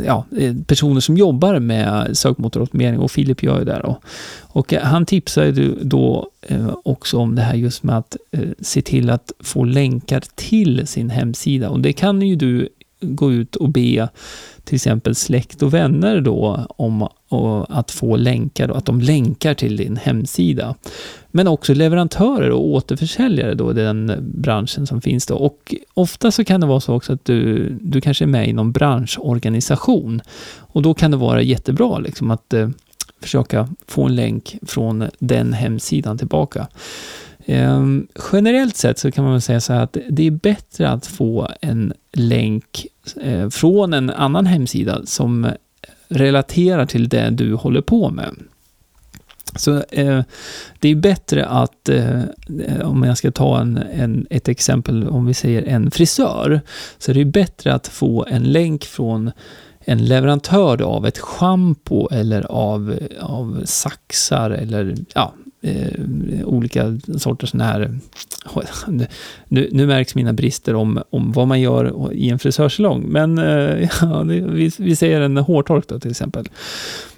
ja, 0.07 0.25
eh, 0.39 0.55
personer 0.67 1.01
som 1.01 1.17
jobbar 1.17 1.59
med 1.59 2.17
sökmotoroptimering 2.17 2.99
och 2.99 3.11
Filip 3.11 3.43
gör 3.43 3.59
ju 3.59 3.65
det 3.65 3.81
då. 3.85 4.01
Och 4.43 4.73
eh, 4.73 4.83
han 4.83 5.05
han 5.05 5.07
tipsade 5.07 5.75
då 5.83 6.31
eh, 6.43 6.75
också 6.85 7.19
om 7.19 7.35
det 7.35 7.43
här 7.43 7.55
just 7.55 7.83
med 7.83 7.99
att 7.99 8.17
se 8.61 8.83
till 8.83 9.11
att 9.11 9.33
få 9.41 9.65
länkar 9.65 10.23
till 10.35 10.87
sin 10.87 11.11
hemsida 11.11 11.71
och 11.71 11.81
det 11.81 11.93
kan 11.93 12.23
ju 12.23 12.37
du 12.37 12.69
gå 13.01 13.33
ut 13.33 13.57
och 13.57 13.69
be 13.69 14.09
till 14.65 14.75
exempel 14.75 15.15
släkt 15.15 15.63
och 15.63 15.75
vänner 15.75 16.21
då 16.21 16.67
om, 16.77 17.09
och 17.35 17.79
att 17.79 17.91
få 17.91 18.17
länkar, 18.17 18.69
då, 18.69 18.75
att 18.75 18.87
de 18.87 19.01
länkar 19.01 19.55
till 19.55 19.77
din 19.77 19.97
hemsida. 19.97 20.75
Men 21.31 21.49
också 21.49 21.75
leverantörer 21.75 22.51
och 22.51 22.67
återförsäljare 22.67 23.55
då 23.55 23.71
i 23.71 23.75
den 23.75 24.13
branschen 24.21 24.87
som 24.87 25.01
finns 25.01 25.27
då. 25.27 25.35
Och 25.35 25.75
ofta 25.95 26.31
så 26.31 26.45
kan 26.45 26.61
det 26.61 26.67
vara 26.67 26.81
så 26.81 26.95
också 26.95 27.13
att 27.13 27.25
du, 27.25 27.69
du 27.81 28.01
kanske 28.01 28.25
är 28.25 28.27
med 28.27 28.49
i 28.49 28.53
någon 28.53 28.73
branschorganisation. 28.73 30.21
Och 30.59 30.83
då 30.83 30.95
kan 30.95 31.11
det 31.11 31.17
vara 31.17 31.43
jättebra 31.43 31.99
liksom 31.99 32.31
att 32.31 32.53
eh, 32.53 32.69
försöka 33.21 33.69
få 33.87 34.05
en 34.05 34.15
länk 34.15 34.57
från 34.63 35.05
den 35.19 35.53
hemsidan 35.53 36.19
tillbaka. 36.19 36.69
Eh, 37.47 37.87
generellt 38.33 38.77
sett 38.77 38.99
så 38.99 39.11
kan 39.11 39.25
man 39.25 39.33
väl 39.33 39.43
säga 39.43 39.61
så 39.61 39.73
här 39.73 39.81
att 39.81 39.97
det 40.11 40.27
är 40.27 40.31
bättre 40.31 40.89
att 40.89 41.07
få 41.07 41.49
en 41.61 41.93
länk 42.13 42.87
eh, 43.21 43.49
från 43.49 43.93
en 43.93 44.11
annan 44.11 44.47
hemsida 44.47 45.01
som 45.07 45.49
relaterar 46.09 46.87
till 46.87 47.09
det 47.09 47.31
du 47.31 47.55
håller 47.55 47.81
på 47.81 48.11
med. 48.11 48.35
Så 49.57 49.83
eh, 49.91 50.23
det 50.79 50.89
är 50.89 50.95
bättre 50.95 51.47
att, 51.47 51.89
eh, 51.89 52.23
om 52.83 53.03
jag 53.03 53.19
ska 53.19 53.31
ta 53.31 53.61
en, 53.61 53.77
en, 53.77 54.27
ett 54.31 54.49
exempel, 54.49 55.09
om 55.09 55.27
vi 55.27 55.35
säger 55.35 55.63
en 55.63 55.91
frisör, 55.91 56.61
så 56.99 57.11
är 57.11 57.15
det 57.15 57.25
bättre 57.25 57.75
att 57.75 57.89
få 57.89 58.27
en 58.29 58.43
länk 58.43 58.85
från 58.85 59.31
en 59.85 60.05
leverantör 60.05 60.83
av 60.83 61.07
ett 61.07 61.19
schampo 61.19 62.09
eller 62.11 62.43
av, 62.43 62.99
av 63.21 63.63
saxar 63.65 64.51
eller 64.51 64.95
ja, 65.15 65.35
eh, 65.65 66.45
olika 66.45 66.99
sorters 67.19 67.51
sådana 67.51 67.73
här... 67.73 67.91
Nu, 69.49 69.69
nu 69.73 69.87
märks 69.87 70.15
mina 70.15 70.33
brister 70.33 70.75
om, 70.75 71.03
om 71.11 71.33
vad 71.33 71.49
man 71.49 71.61
gör 71.61 72.13
i 72.13 72.31
en 72.31 72.39
frisörsalong, 72.39 73.05
men 73.09 73.39
eh, 73.39 73.89
ja, 74.01 74.23
vi, 74.23 74.71
vi 74.79 74.97
säger 74.97 75.21
en 75.21 75.37
hårtork 75.37 75.89
då 75.89 76.01
till 76.01 76.11
exempel. 76.11 76.49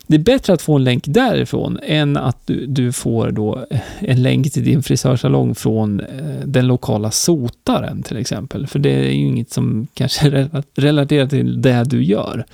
Det 0.06 0.16
är 0.16 0.20
bättre 0.20 0.52
att 0.52 0.62
få 0.62 0.76
en 0.76 0.84
länk 0.84 1.04
därifrån 1.06 1.78
än 1.82 2.16
att 2.16 2.46
du, 2.46 2.66
du 2.66 2.92
får 2.92 3.30
då 3.30 3.66
en 3.98 4.22
länk 4.22 4.52
till 4.52 4.64
din 4.64 4.82
frisörsalong 4.82 5.54
från 5.54 6.00
eh, 6.00 6.40
den 6.44 6.66
lokala 6.66 7.10
sotaren 7.10 8.02
till 8.02 8.16
exempel. 8.16 8.66
För 8.66 8.78
det 8.78 8.90
är 8.90 9.10
ju 9.10 9.26
inget 9.26 9.50
som 9.50 9.86
kanske 9.94 10.48
relaterar 10.74 11.26
till 11.26 11.62
det 11.62 11.84
du 11.84 12.04
gör. 12.04 12.44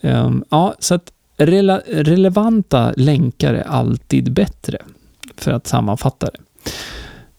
Um, 0.00 0.44
ja, 0.50 0.74
så 0.78 0.94
att 0.94 1.12
rele 1.36 1.82
relevanta 1.86 2.92
länkar 2.96 3.54
är 3.54 3.68
alltid 3.68 4.32
bättre 4.32 4.78
för 5.36 5.52
att 5.52 5.66
sammanfatta 5.66 6.26
det. 6.26 6.38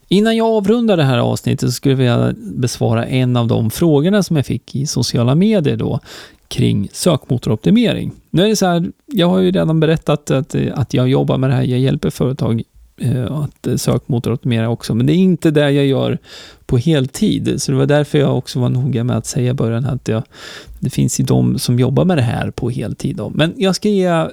Innan 0.07 0.37
jag 0.37 0.47
avrundar 0.47 0.97
det 0.97 1.03
här 1.03 1.17
avsnittet 1.17 1.69
så 1.69 1.73
skulle 1.73 1.91
jag 1.91 1.97
vilja 1.97 2.33
besvara 2.37 3.05
en 3.05 3.37
av 3.37 3.47
de 3.47 3.71
frågorna 3.71 4.23
som 4.23 4.35
jag 4.35 4.45
fick 4.45 4.75
i 4.75 4.87
sociala 4.87 5.35
medier 5.35 5.77
då 5.77 5.99
kring 6.47 6.89
sökmotoroptimering. 6.93 8.11
Nu 8.29 8.43
är 8.43 8.47
det 8.47 8.55
så 8.55 8.65
här, 8.65 8.85
jag 9.05 9.27
har 9.27 9.39
ju 9.39 9.51
redan 9.51 9.79
berättat 9.79 10.31
att, 10.31 10.55
att 10.73 10.93
jag 10.93 11.09
jobbar 11.09 11.37
med 11.37 11.49
det 11.49 11.55
här, 11.55 11.63
jag 11.63 11.79
hjälper 11.79 12.09
företag 12.09 12.63
Eh, 12.97 13.31
att 13.31 13.67
eh, 13.67 13.75
sökmotoroptimera 13.75 14.69
också, 14.69 14.95
men 14.95 15.05
det 15.05 15.13
är 15.13 15.17
inte 15.17 15.51
det 15.51 15.71
jag 15.71 15.85
gör 15.85 16.17
på 16.65 16.77
heltid. 16.77 17.61
Så 17.61 17.71
det 17.71 17.77
var 17.77 17.85
därför 17.85 18.17
jag 18.17 18.37
också 18.37 18.59
var 18.59 18.69
noga 18.69 19.03
med 19.03 19.17
att 19.17 19.25
säga 19.25 19.51
i 19.51 19.53
början 19.53 19.85
att 19.85 20.07
jag, 20.07 20.23
det 20.79 20.89
finns 20.89 21.19
ju 21.19 21.23
de 21.23 21.59
som 21.59 21.79
jobbar 21.79 22.05
med 22.05 22.17
det 22.17 22.21
här 22.21 22.51
på 22.51 22.69
heltid. 22.69 23.15
Då. 23.15 23.29
Men 23.29 23.53
jag 23.57 23.75
ska 23.75 23.89
ge 23.89 24.27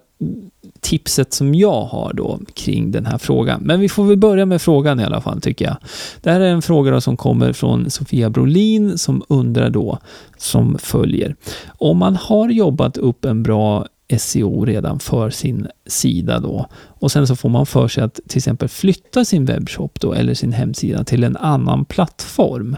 tipset 0.81 1.33
som 1.33 1.55
jag 1.55 1.85
har 1.85 2.13
då 2.13 2.41
kring 2.55 2.91
den 2.91 3.07
här 3.07 3.19
frågan. 3.19 3.63
Men 3.63 3.81
vi 3.81 3.89
får 3.89 4.05
väl 4.05 4.17
börja 4.17 4.47
med 4.47 4.63
frågan 4.63 5.01
i 5.01 5.05
alla 5.05 5.21
fall 5.21 5.41
tycker 5.41 5.65
jag. 5.65 5.77
Det 6.21 6.31
här 6.31 6.41
är 6.41 6.51
en 6.51 6.63
fråga 6.63 7.01
som 7.01 7.17
kommer 7.17 7.53
från 7.53 7.91
Sofia 7.91 8.31
Brolin 8.31 8.99
som 8.99 9.23
undrar 9.29 9.71
då 9.71 9.99
som 10.39 10.79
följer. 10.79 11.37
Om 11.67 11.99
man 11.99 12.17
har 12.17 12.49
jobbat 12.49 12.97
upp 12.97 13.25
en 13.25 13.43
bra 13.43 13.87
SEO 14.19 14.65
redan 14.65 14.99
för 14.99 15.31
sin 15.31 15.69
sida 15.87 16.41
då 16.41 16.67
och 16.75 17.13
sen 17.13 17.27
så 17.27 17.37
får 17.37 17.49
man 17.49 17.67
för 17.67 17.89
sig 17.89 18.05
att 18.05 18.21
till 18.29 18.39
exempel 18.39 18.69
flytta 18.69 19.25
sin 19.25 19.45
webbshop 19.45 20.01
då 20.01 20.13
eller 20.13 20.35
sin 20.35 20.53
hemsida 20.53 21.05
till 21.05 21.25
en 21.25 21.37
annan 21.37 21.85
plattform. 21.85 22.77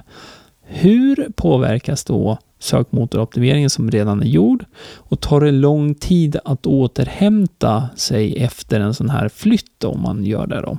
Hur 0.62 1.28
påverkas 1.36 2.04
då 2.04 2.38
sökmotoroptimeringen 2.58 3.70
som 3.70 3.90
redan 3.90 4.22
är 4.22 4.26
gjord 4.26 4.64
och 4.94 5.20
tar 5.20 5.40
det 5.40 5.50
lång 5.50 5.94
tid 5.94 6.36
att 6.44 6.66
återhämta 6.66 7.88
sig 7.96 8.36
efter 8.36 8.80
en 8.80 8.94
sån 8.94 9.10
här 9.10 9.28
flytt 9.28 9.84
om 9.84 10.02
man 10.02 10.24
gör 10.24 10.46
det 10.46 10.60
då. 10.60 10.78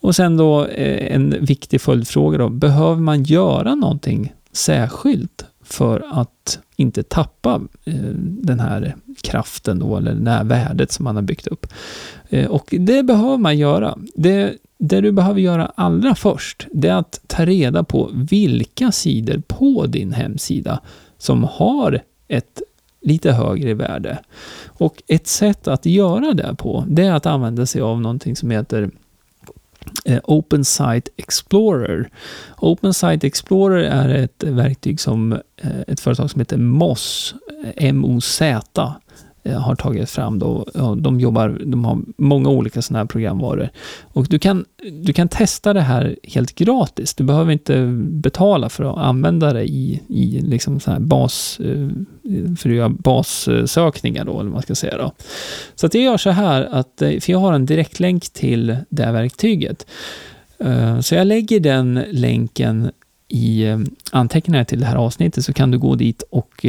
Och 0.00 0.16
sen 0.16 0.36
då 0.36 0.66
eh, 0.66 1.14
en 1.14 1.44
viktig 1.44 1.80
följdfråga 1.80 2.38
då, 2.38 2.48
behöver 2.48 3.00
man 3.00 3.22
göra 3.22 3.74
någonting 3.74 4.32
särskilt 4.52 5.44
för 5.64 6.04
att 6.10 6.58
inte 6.76 7.02
tappa 7.02 7.60
eh, 7.84 7.94
den 8.18 8.60
här 8.60 8.96
kraften 9.22 9.78
då, 9.78 9.96
eller 9.96 10.14
det 10.14 10.30
här 10.30 10.44
värdet 10.44 10.92
som 10.92 11.04
man 11.04 11.16
har 11.16 11.22
byggt 11.22 11.46
upp. 11.46 11.66
Eh, 12.28 12.50
och 12.50 12.74
det 12.78 13.02
behöver 13.02 13.38
man 13.38 13.58
göra. 13.58 13.98
Det, 14.14 14.52
det 14.78 15.00
du 15.00 15.12
behöver 15.12 15.40
göra 15.40 15.72
allra 15.74 16.14
först, 16.14 16.66
det 16.72 16.88
är 16.88 16.94
att 16.94 17.20
ta 17.26 17.44
reda 17.44 17.84
på 17.84 18.10
vilka 18.14 18.92
sidor 18.92 19.42
på 19.46 19.86
din 19.86 20.12
hemsida 20.12 20.80
som 21.18 21.44
har 21.44 22.02
ett 22.28 22.62
lite 23.00 23.32
högre 23.32 23.74
värde. 23.74 24.18
Och 24.66 25.02
ett 25.06 25.26
sätt 25.26 25.68
att 25.68 25.86
göra 25.86 26.32
det 26.34 26.54
på, 26.58 26.84
det 26.88 27.02
är 27.02 27.12
att 27.12 27.26
använda 27.26 27.66
sig 27.66 27.80
av 27.80 28.00
någonting 28.00 28.36
som 28.36 28.50
heter 28.50 28.90
eh, 30.04 30.20
Open 30.24 30.64
Site 30.64 31.10
Explorer. 31.16 32.10
Open 32.56 32.94
Site 32.94 33.26
Explorer 33.26 33.84
är 33.84 34.08
ett 34.08 34.44
verktyg 34.44 35.00
som 35.00 35.32
eh, 35.32 35.80
ett 35.88 36.00
företag 36.00 36.30
som 36.30 36.40
heter 36.40 36.56
MOZ, 36.56 37.34
eh, 37.64 37.86
M-O-Z, 37.88 38.94
Eh, 39.46 39.60
har 39.60 39.74
tagit 39.74 40.10
fram. 40.10 40.38
Då. 40.38 40.64
De, 40.98 41.20
jobbar, 41.20 41.60
de 41.64 41.84
har 41.84 41.98
många 42.16 42.48
olika 42.48 42.82
sådana 42.82 42.98
här 42.98 43.06
programvaror. 43.06 43.68
Och 44.02 44.26
du 44.30 44.38
kan, 44.38 44.64
du 45.02 45.12
kan 45.12 45.28
testa 45.28 45.72
det 45.72 45.80
här 45.80 46.16
helt 46.22 46.54
gratis. 46.54 47.14
Du 47.14 47.24
behöver 47.24 47.52
inte 47.52 47.86
betala 48.00 48.68
för 48.68 48.84
att 48.84 48.98
använda 48.98 49.52
det 49.52 49.64
i, 49.64 50.02
i 50.08 50.40
liksom 50.40 50.80
så 50.80 50.90
här 50.90 51.00
bas, 51.00 51.60
eh, 51.60 51.88
för 52.56 52.70
att 52.70 52.76
göra 52.76 52.88
bassökningar, 52.88 54.24
då, 54.24 54.32
eller 54.32 54.42
vad 54.42 54.52
man 54.52 54.62
ska 54.62 54.74
säga. 54.74 54.98
Då. 54.98 55.12
Så 55.74 55.86
att 55.86 55.94
jag 55.94 56.04
gör 56.04 56.16
så 56.16 56.30
här, 56.30 56.68
att, 56.72 57.02
eh, 57.02 57.20
för 57.20 57.32
jag 57.32 57.38
har 57.38 57.52
en 57.52 57.66
direktlänk 57.66 58.32
till 58.32 58.76
det 58.88 59.02
här 59.02 59.12
verktyget. 59.12 59.86
Så 61.00 61.14
jag 61.14 61.26
lägger 61.26 61.60
den 61.60 62.04
länken 62.10 62.90
i 63.28 63.64
anteckningar 64.12 64.64
till 64.64 64.80
det 64.80 64.86
här 64.86 64.96
avsnittet 64.96 65.44
så 65.44 65.52
kan 65.52 65.70
du 65.70 65.78
gå 65.78 65.94
dit 65.94 66.22
och 66.30 66.66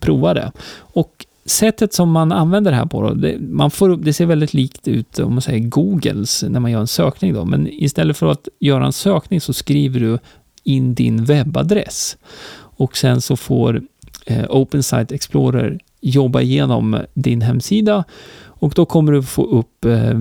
prova 0.00 0.34
det. 0.34 0.52
Och 0.78 1.26
sättet 1.44 1.94
som 1.94 2.10
man 2.10 2.32
använder 2.32 2.70
det 2.70 2.76
här 2.76 2.86
på, 2.86 3.02
då, 3.02 3.14
det, 3.14 3.38
man 3.40 3.70
får, 3.70 3.96
det 3.96 4.12
ser 4.12 4.26
väldigt 4.26 4.54
likt 4.54 4.88
ut 4.88 5.18
om 5.18 5.32
man 5.32 5.42
säger 5.42 5.68
Googles 5.68 6.44
när 6.48 6.60
man 6.60 6.70
gör 6.70 6.80
en 6.80 6.86
sökning. 6.86 7.34
Då. 7.34 7.44
Men 7.44 7.68
istället 7.70 8.16
för 8.16 8.26
att 8.26 8.48
göra 8.58 8.86
en 8.86 8.92
sökning 8.92 9.40
så 9.40 9.52
skriver 9.52 10.00
du 10.00 10.18
in 10.64 10.94
din 10.94 11.24
webbadress. 11.24 12.16
Och 12.54 12.96
sen 12.96 13.20
så 13.20 13.36
får 13.36 13.82
eh, 14.26 14.44
Open 14.48 14.82
Site 14.82 15.14
Explorer 15.14 15.78
jobba 16.00 16.40
igenom 16.40 17.00
din 17.14 17.42
hemsida 17.42 18.04
och 18.62 18.72
då 18.76 18.84
kommer 18.84 19.12
du 19.12 19.22
få 19.22 19.44
upp 19.44 19.84
eh, 19.84 20.20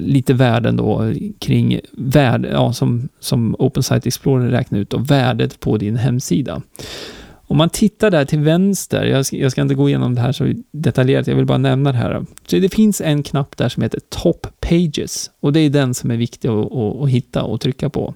lite 0.00 0.34
värden 0.34 0.76
då 0.76 1.12
kring 1.38 1.80
värde, 1.92 2.48
ja, 2.48 2.72
som, 2.72 3.08
som 3.20 3.56
Open 3.58 3.82
Site 3.82 4.08
Explorer 4.08 4.50
räknar 4.50 4.78
ut, 4.78 4.90
då, 4.90 4.98
värdet 4.98 5.60
på 5.60 5.76
din 5.76 5.96
hemsida. 5.96 6.62
Om 7.50 7.56
man 7.56 7.70
tittar 7.70 8.10
där 8.10 8.24
till 8.24 8.38
vänster, 8.38 9.04
jag 9.04 9.26
ska, 9.26 9.36
jag 9.36 9.52
ska, 9.52 9.62
inte 9.62 9.74
gå 9.74 9.88
igenom 9.88 10.14
det 10.14 10.20
här 10.20 10.32
så 10.32 10.52
detaljerat, 10.70 11.26
jag 11.26 11.36
vill 11.36 11.46
bara 11.46 11.58
nämna 11.58 11.92
det 11.92 11.98
här. 11.98 12.24
Så 12.46 12.56
det 12.56 12.74
finns 12.74 13.00
en 13.00 13.22
knapp 13.22 13.56
där 13.56 13.68
som 13.68 13.82
heter 13.82 14.00
Top 14.08 14.46
Pages 14.60 15.30
och 15.40 15.52
det 15.52 15.60
är 15.60 15.70
den 15.70 15.94
som 15.94 16.10
är 16.10 16.16
viktig 16.16 16.48
att, 16.48 16.72
att, 16.72 17.02
att 17.02 17.08
hitta 17.08 17.42
och 17.42 17.60
trycka 17.60 17.90
på. 17.90 18.14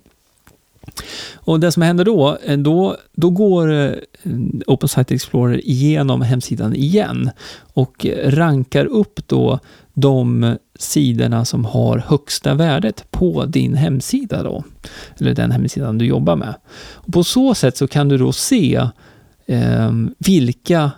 Och 1.34 1.60
det 1.60 1.72
som 1.72 1.82
händer 1.82 2.04
då, 2.04 2.38
eh, 2.44 2.58
då, 2.58 2.96
då 3.12 3.30
går 3.30 3.72
eh, 3.72 3.92
Open 4.66 4.88
Site 4.88 5.14
Explorer 5.14 5.66
igenom 5.66 6.22
hemsidan 6.22 6.74
igen 6.76 7.30
och 7.74 8.06
rankar 8.24 8.84
upp 8.84 9.28
då 9.28 9.58
de 9.94 10.56
sidorna 10.78 11.44
som 11.44 11.64
har 11.64 11.98
högsta 11.98 12.54
värdet 12.54 13.10
på 13.10 13.44
din 13.44 13.74
hemsida 13.74 14.42
då, 14.42 14.64
eller 15.18 15.34
den 15.34 15.50
hemsidan 15.50 15.98
du 15.98 16.06
jobbar 16.06 16.36
med. 16.36 16.54
Och 16.92 17.12
på 17.12 17.24
så 17.24 17.54
sätt 17.54 17.76
så 17.76 17.88
kan 17.88 18.08
du 18.08 18.18
då 18.18 18.32
se 18.32 18.88
Ehm, 19.52 20.14
vilka 20.18 20.90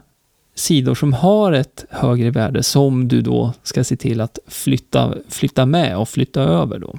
sidor 0.54 0.94
som 0.94 1.12
har 1.12 1.52
ett 1.52 1.84
högre 1.90 2.30
värde 2.30 2.62
som 2.62 3.08
du 3.08 3.20
då 3.20 3.52
ska 3.62 3.84
se 3.84 3.96
till 3.96 4.20
att 4.20 4.38
flytta, 4.46 5.14
flytta 5.28 5.66
med 5.66 5.96
och 5.96 6.08
flytta 6.08 6.42
över 6.42 6.78
då. 6.78 6.98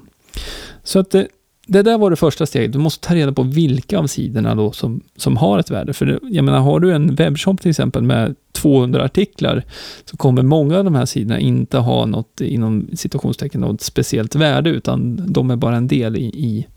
Så 0.83 0.99
att 0.99 1.11
det, 1.11 1.27
det 1.67 1.81
där 1.81 1.97
var 1.97 2.09
det 2.09 2.15
första 2.15 2.45
steget. 2.45 2.73
Du 2.73 2.79
måste 2.79 3.07
ta 3.07 3.15
reda 3.15 3.31
på 3.31 3.43
vilka 3.43 3.99
av 3.99 4.07
sidorna 4.07 4.55
då 4.55 4.71
som, 4.71 5.01
som 5.15 5.37
har 5.37 5.59
ett 5.59 5.71
värde. 5.71 5.93
För 5.93 6.05
det, 6.05 6.19
jag 6.21 6.45
menar, 6.45 6.59
har 6.59 6.79
du 6.79 6.93
en 6.93 7.15
webbshop 7.15 7.61
till 7.61 7.69
exempel 7.69 8.03
med 8.03 8.35
200 8.51 9.03
artiklar 9.03 9.63
så 10.05 10.17
kommer 10.17 10.41
många 10.41 10.77
av 10.77 10.83
de 10.83 10.95
här 10.95 11.05
sidorna 11.05 11.39
inte 11.39 11.77
ha 11.77 12.05
något, 12.05 12.41
inom 12.41 12.87
citationstecken 12.93 13.61
något 13.61 13.81
speciellt 13.81 14.35
värde, 14.35 14.69
utan 14.69 15.25
de 15.33 15.51
är 15.51 15.55
bara 15.55 15.75
en 15.75 15.87
del 15.87 16.15
i, 16.15 16.25
i, 16.25 16.67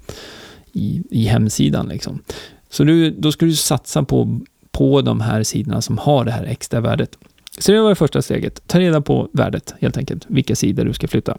i, 0.73 1.03
i 1.11 1.25
hemsidan. 1.25 1.89
Liksom. 1.89 2.23
Så 2.71 2.85
du, 2.85 3.11
då 3.11 3.33
ska 3.33 3.47
du 3.47 3.57
satsa 3.57 4.03
på 4.03 4.41
på 4.73 5.03
de 5.03 5.21
här 5.21 5.43
sidorna 5.43 5.83
som 5.83 5.99
har 5.99 6.25
det 6.25 6.31
här 6.31 6.45
extra 6.45 6.81
värdet. 6.81 7.19
Så 7.59 7.73
det 7.73 7.81
var 7.81 7.89
det 7.89 7.95
första 7.95 8.23
steget. 8.23 8.63
Ta 8.67 8.79
reda 8.81 9.01
på 9.01 9.29
värdet 9.33 9.75
helt 9.81 9.97
enkelt, 9.97 10.25
vilka 10.29 10.57
sidor 10.57 10.85
du 10.85 10.93
ska 10.93 11.09
flytta. 11.09 11.39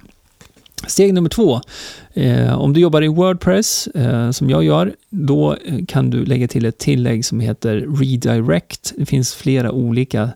Steg 0.87 1.13
nummer 1.13 1.29
två. 1.29 1.61
Eh, 2.13 2.59
om 2.59 2.73
du 2.73 2.79
jobbar 2.79 3.01
i 3.01 3.07
Wordpress, 3.07 3.87
eh, 3.87 4.31
som 4.31 4.49
jag 4.49 4.63
gör, 4.63 4.95
då 5.09 5.53
eh, 5.65 5.85
kan 5.87 6.09
du 6.09 6.25
lägga 6.25 6.47
till 6.47 6.65
ett 6.65 6.77
tillägg 6.77 7.25
som 7.25 7.39
heter 7.39 7.85
Redirect. 7.99 8.93
Det 8.97 9.05
finns 9.05 9.33
flera 9.33 9.71
olika 9.71 10.29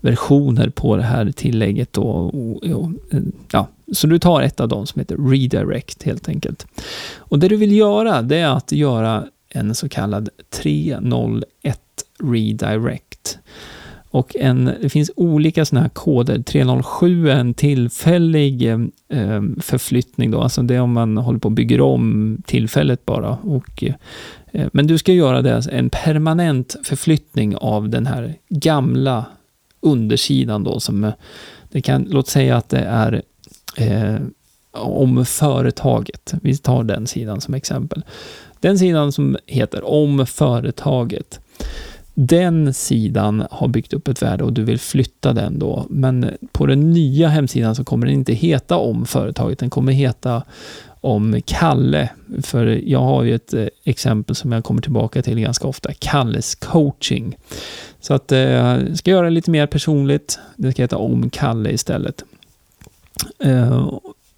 versioner 0.00 0.68
på 0.68 0.96
det 0.96 1.02
här 1.02 1.32
tillägget. 1.32 1.92
Då, 1.92 2.02
och, 2.02 2.56
och, 2.56 2.90
eh, 3.10 3.20
ja, 3.52 3.68
så 3.92 4.06
du 4.06 4.18
tar 4.18 4.42
ett 4.42 4.60
av 4.60 4.68
dem 4.68 4.86
som 4.86 4.98
heter 4.98 5.16
Redirect 5.30 6.02
helt 6.02 6.28
enkelt. 6.28 6.66
Och 7.16 7.38
det 7.38 7.48
du 7.48 7.56
vill 7.56 7.72
göra, 7.72 8.22
det 8.22 8.36
är 8.36 8.56
att 8.56 8.72
göra 8.72 9.24
en 9.48 9.74
så 9.74 9.88
kallad 9.88 10.28
301 10.50 11.80
Redirect. 12.22 13.38
Och 14.12 14.36
en, 14.36 14.64
det 14.82 14.88
finns 14.88 15.10
olika 15.16 15.64
sådana 15.64 15.82
här 15.82 15.88
koder. 15.88 16.42
307 16.42 17.28
är 17.28 17.36
en 17.36 17.54
tillfällig 17.54 18.62
eh, 18.62 18.80
eh, 19.08 19.42
förflyttning 19.60 20.30
då, 20.30 20.40
alltså 20.40 20.62
det 20.62 20.74
är 20.74 20.80
om 20.80 20.92
man 20.92 21.16
håller 21.16 21.38
på 21.38 21.48
och 21.48 21.52
bygger 21.52 21.80
om 21.80 22.36
tillfället 22.46 23.06
bara. 23.06 23.30
Och, 23.30 23.84
eh, 24.52 24.68
men 24.72 24.86
du 24.86 24.98
ska 24.98 25.12
göra 25.12 25.42
det, 25.42 25.56
alltså 25.56 25.70
en 25.70 25.90
permanent 25.90 26.76
förflyttning 26.84 27.56
av 27.56 27.88
den 27.88 28.06
här 28.06 28.34
gamla 28.48 29.24
undersidan 29.80 30.64
då 30.64 30.80
som, 30.80 31.04
eh, 31.04 31.12
det 31.70 31.80
kan, 31.80 32.06
låt 32.10 32.28
säga 32.28 32.56
att 32.56 32.68
det 32.68 32.80
är 32.80 33.22
eh, 33.76 34.16
om 34.72 35.26
företaget. 35.26 36.34
Vi 36.42 36.56
tar 36.56 36.84
den 36.84 37.06
sidan 37.06 37.40
som 37.40 37.54
exempel. 37.54 38.04
Den 38.60 38.78
sidan 38.78 39.12
som 39.12 39.36
heter 39.46 39.86
om 39.86 40.26
företaget 40.26 41.40
den 42.26 42.74
sidan 42.74 43.46
har 43.50 43.68
byggt 43.68 43.92
upp 43.92 44.08
ett 44.08 44.22
värde 44.22 44.44
och 44.44 44.52
du 44.52 44.62
vill 44.62 44.78
flytta 44.78 45.32
den 45.32 45.58
då. 45.58 45.86
Men 45.90 46.30
på 46.52 46.66
den 46.66 46.92
nya 46.92 47.28
hemsidan 47.28 47.74
så 47.74 47.84
kommer 47.84 48.06
den 48.06 48.14
inte 48.14 48.32
heta 48.32 48.76
om 48.76 49.06
företaget. 49.06 49.58
Den 49.58 49.70
kommer 49.70 49.92
heta 49.92 50.42
om 51.00 51.40
Kalle. 51.44 52.08
För 52.42 52.66
jag 52.66 53.00
har 53.00 53.22
ju 53.22 53.34
ett 53.34 53.54
eh, 53.54 53.66
exempel 53.84 54.36
som 54.36 54.52
jag 54.52 54.64
kommer 54.64 54.82
tillbaka 54.82 55.22
till 55.22 55.40
ganska 55.40 55.68
ofta. 55.68 55.92
Kalles 55.98 56.54
coaching. 56.54 57.36
Så 58.00 58.14
att 58.14 58.30
jag 58.30 58.98
ska 58.98 59.10
göra 59.10 59.24
det 59.24 59.30
lite 59.30 59.50
mer 59.50 59.66
personligt. 59.66 60.38
Det 60.56 60.72
ska 60.72 60.82
heta 60.82 60.96
om 60.96 61.30
Kalle 61.30 61.70
istället. 61.70 62.24
Eh, 63.38 63.92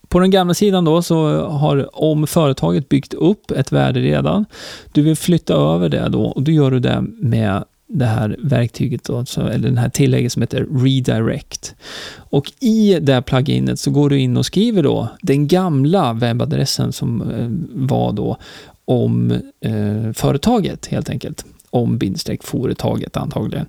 på 0.09 0.18
den 0.18 0.31
gamla 0.31 0.55
sidan 0.55 0.85
då 0.85 1.03
så 1.03 1.47
har 1.47 2.03
om 2.03 2.27
företaget 2.27 2.88
byggt 2.88 3.14
upp 3.14 3.51
ett 3.51 3.73
värde 3.73 4.01
redan. 4.01 4.45
Du 4.92 5.03
vill 5.03 5.16
flytta 5.16 5.55
över 5.55 5.88
det 5.88 6.09
då 6.09 6.25
och 6.25 6.42
då 6.42 6.53
gör 6.53 6.71
du 6.71 6.81
det 6.81 7.05
med 7.18 7.64
det 7.92 8.07
här 8.07 8.37
verktyget, 8.38 9.05
då, 9.05 9.24
eller 9.37 9.68
den 9.68 9.78
här 9.78 9.88
tillägget 9.88 10.33
som 10.33 10.42
heter 10.42 10.66
Redirect. 10.85 11.74
Och 12.16 12.52
i 12.61 12.98
det 13.00 13.14
här 13.14 13.20
pluginet 13.20 13.81
så 13.81 13.90
går 13.90 14.11
du 14.11 14.18
in 14.18 14.37
och 14.37 14.46
skriver 14.46 14.83
då 14.83 15.09
den 15.22 15.48
gamla 15.48 16.12
webbadressen 16.12 16.92
som 16.92 17.31
eh, 17.31 17.48
var 17.88 18.12
då 18.12 18.37
om 18.85 19.31
eh, 19.61 20.12
företaget 20.14 20.87
helt 20.87 21.11
enkelt. 21.11 21.44
Om 21.70 21.98
bindstreck 21.98 22.42
företaget 22.42 23.16
antagligen. 23.16 23.66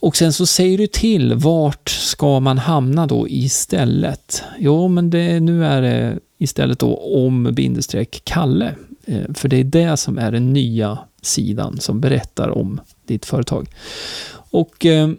Och 0.00 0.16
sen 0.16 0.32
så 0.32 0.46
säger 0.46 0.78
du 0.78 0.86
till 0.86 1.34
vart 1.34 1.88
ska 1.88 2.40
man 2.40 2.58
hamna 2.58 3.06
då 3.06 3.28
istället? 3.28 4.42
Jo, 4.58 4.88
men 4.88 5.10
det, 5.10 5.40
nu 5.40 5.64
är 5.64 5.82
det 5.82 6.18
istället 6.38 6.78
då 6.78 6.96
om 6.96 7.54
bindestreck 7.54 8.20
Kalle. 8.24 8.74
Eh, 9.04 9.32
för 9.34 9.48
det 9.48 9.56
är 9.56 9.64
det 9.64 9.96
som 9.96 10.18
är 10.18 10.32
den 10.32 10.52
nya 10.52 10.98
sidan 11.22 11.80
som 11.80 12.00
berättar 12.00 12.58
om 12.58 12.80
ditt 13.12 13.26
företag. 13.26 13.68
Och 14.50 14.86
eh, 14.86 15.10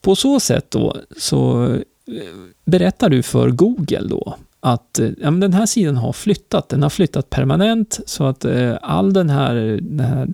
på 0.00 0.16
så 0.16 0.40
sätt 0.40 0.70
då 0.70 0.96
så 1.16 1.64
eh, 2.06 2.22
berättar 2.64 3.08
du 3.08 3.22
för 3.22 3.50
Google 3.50 4.08
då 4.08 4.36
att 4.60 4.98
eh, 4.98 5.08
ja, 5.20 5.30
den 5.30 5.52
här 5.52 5.66
sidan 5.66 5.96
har 5.96 6.12
flyttat. 6.12 6.68
Den 6.68 6.82
har 6.82 6.90
flyttat 6.90 7.30
permanent 7.30 8.00
så 8.06 8.24
att 8.24 8.44
eh, 8.44 8.76
all 8.82 9.12
den 9.12 9.30
här, 9.30 9.54
den 9.82 10.06
här, 10.06 10.28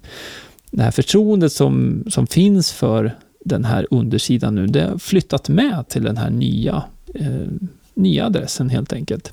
det 0.70 0.82
här 0.82 0.90
förtroendet 0.90 1.52
som, 1.52 2.04
som 2.10 2.26
finns 2.26 2.72
för 2.72 3.16
den 3.44 3.64
här 3.64 3.86
undersidan 3.90 4.54
nu, 4.54 4.66
det 4.66 4.84
har 4.84 4.98
flyttat 4.98 5.48
med 5.48 5.84
till 5.88 6.02
den 6.02 6.16
här 6.16 6.30
nya, 6.30 6.84
eh, 7.14 7.46
nya 7.94 8.26
adressen 8.26 8.70
helt 8.70 8.92
enkelt. 8.92 9.32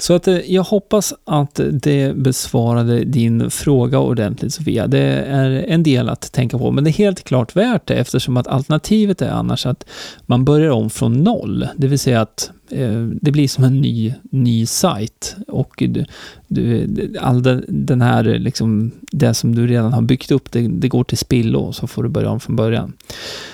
Så 0.00 0.14
att 0.14 0.28
eh, 0.28 0.52
jag 0.52 0.62
hoppas 0.62 1.14
att 1.24 1.60
det 1.70 2.16
besvarade 2.16 3.04
din 3.04 3.50
fråga 3.50 3.98
ordentligt 3.98 4.54
Sofia. 4.54 4.86
Det 4.86 5.02
är 5.28 5.50
en 5.50 5.82
del 5.82 6.08
att 6.08 6.32
tänka 6.32 6.58
på, 6.58 6.70
men 6.70 6.84
det 6.84 6.90
är 6.90 6.92
helt 6.92 7.24
klart 7.24 7.56
värt 7.56 7.86
det 7.86 7.94
eftersom 7.94 8.36
att 8.36 8.46
alternativet 8.46 9.22
är 9.22 9.30
annars 9.30 9.66
att 9.66 9.84
man 10.26 10.44
börjar 10.44 10.70
om 10.70 10.90
från 10.90 11.12
noll. 11.12 11.68
Det 11.76 11.86
vill 11.86 11.98
säga 11.98 12.20
att 12.20 12.50
Eh, 12.70 13.02
det 13.02 13.30
blir 13.30 13.48
som 13.48 13.64
en 13.64 13.80
ny, 13.80 14.14
ny 14.30 14.66
sajt 14.66 15.36
och 15.48 15.74
du, 15.78 16.04
du, 16.48 16.86
all 17.20 17.42
den, 17.42 17.64
den 17.68 18.00
här, 18.00 18.24
liksom, 18.24 18.90
det 19.12 19.34
som 19.34 19.54
du 19.54 19.66
redan 19.66 19.92
har 19.92 20.02
byggt 20.02 20.30
upp, 20.30 20.52
det, 20.52 20.68
det 20.68 20.88
går 20.88 21.04
till 21.04 21.18
spillo 21.18 21.58
och 21.58 21.74
så 21.74 21.86
får 21.86 22.02
du 22.02 22.08
börja 22.08 22.30
om 22.30 22.40
från 22.40 22.56
början. 22.56 22.92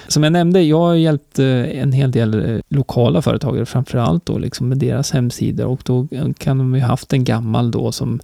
Som 0.09 0.23
jag 0.23 0.33
nämnde, 0.33 0.63
jag 0.63 0.79
har 0.79 0.95
hjälpt 0.95 1.39
eh, 1.39 1.81
en 1.81 1.93
hel 1.93 2.11
del 2.11 2.51
eh, 2.51 2.61
lokala 2.69 3.23
företagare, 3.23 3.67
framför 3.67 3.99
allt 3.99 4.27
då 4.27 4.39
liksom 4.39 4.69
med 4.69 4.79
deras 4.79 5.11
hemsidor 5.11 5.67
och 5.67 5.81
då 5.85 6.09
kan 6.39 6.59
de 6.59 6.75
ju 6.75 6.81
haft 6.81 7.13
en 7.13 7.25
gammal 7.25 7.71
då 7.71 7.93
som 7.93 8.21